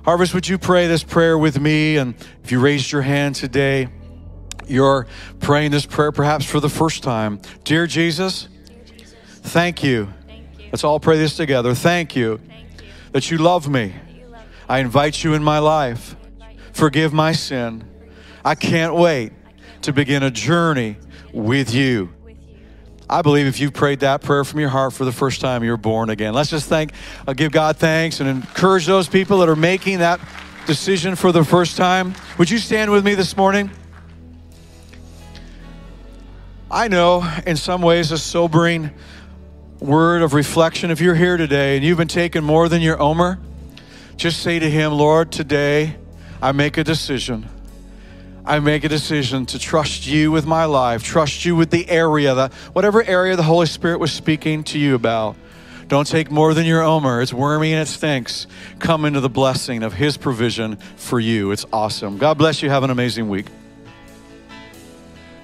[0.03, 1.97] Harvest, would you pray this prayer with me?
[1.97, 3.89] And if you raised your hand today,
[4.69, 5.07] you're
[5.39, 7.39] praying this prayer perhaps for the first time.
[7.63, 8.47] Dear Jesus,
[9.41, 10.13] thank you.
[10.71, 11.73] Let's all pray this together.
[11.73, 12.39] Thank you
[13.11, 13.93] that you love me.
[14.67, 16.15] I invite you in my life.
[16.73, 17.83] Forgive my sin.
[18.45, 19.33] I can't wait
[19.81, 20.97] to begin a journey
[21.33, 22.13] with you.
[23.09, 25.77] I believe if you prayed that prayer from your heart for the first time, you're
[25.77, 26.35] born again.
[26.35, 26.91] Let's just thank,
[27.27, 30.19] uh, give God thanks and encourage those people that are making that
[30.67, 32.13] decision for the first time.
[32.37, 33.71] Would you stand with me this morning?
[36.71, 38.91] I know in some ways a sobering
[39.79, 40.91] word of reflection.
[40.91, 43.39] If you're here today and you've been taking more than your omer,
[44.17, 45.95] just say to Him, Lord, today
[46.39, 47.49] I make a decision.
[48.45, 52.35] I make a decision to trust you with my life, trust you with the area,
[52.35, 55.35] that whatever area the Holy Spirit was speaking to you about.
[55.87, 57.23] Don't take more than your omer.
[57.23, 58.45] It's wormy and it stinks.
[58.77, 61.49] Come into the blessing of His provision for you.
[61.51, 62.19] It's awesome.
[62.19, 62.69] God bless you.
[62.69, 63.47] Have an amazing week.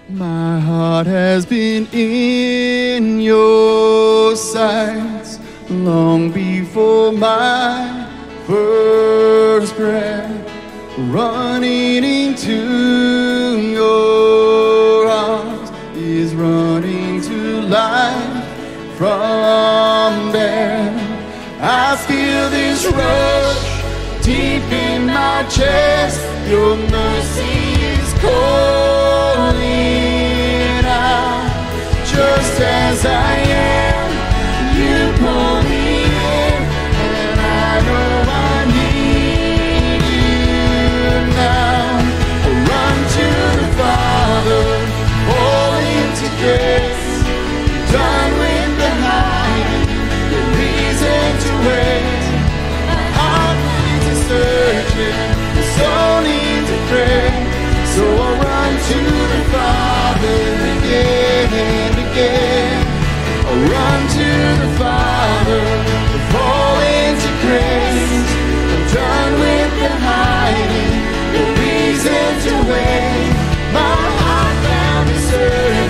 [0.09, 8.07] My heart has been in your sights long before my
[8.45, 10.29] first breath,
[11.09, 18.45] running into your arms is running to life
[18.99, 20.93] from there.
[21.59, 26.21] I feel this rush deep in my chest.
[26.47, 28.94] Your mercy is calling
[32.57, 34.11] just as I am.
[34.77, 35.54] You pull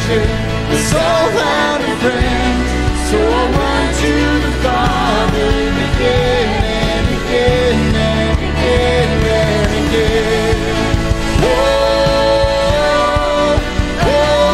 [0.05, 0.27] surgeon,
[0.69, 2.59] my soul found a friend.
[3.09, 4.11] So I run to
[4.45, 5.51] the Father
[5.87, 10.57] again and again and again and again.
[11.41, 11.75] Whoa,
[14.05, 14.49] whoa,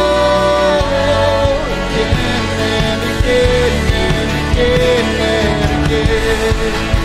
[1.91, 3.73] again and again
[4.03, 7.00] and again and again.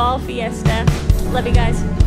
[0.00, 0.86] Fall fiesta.
[1.30, 1.99] Love you guys.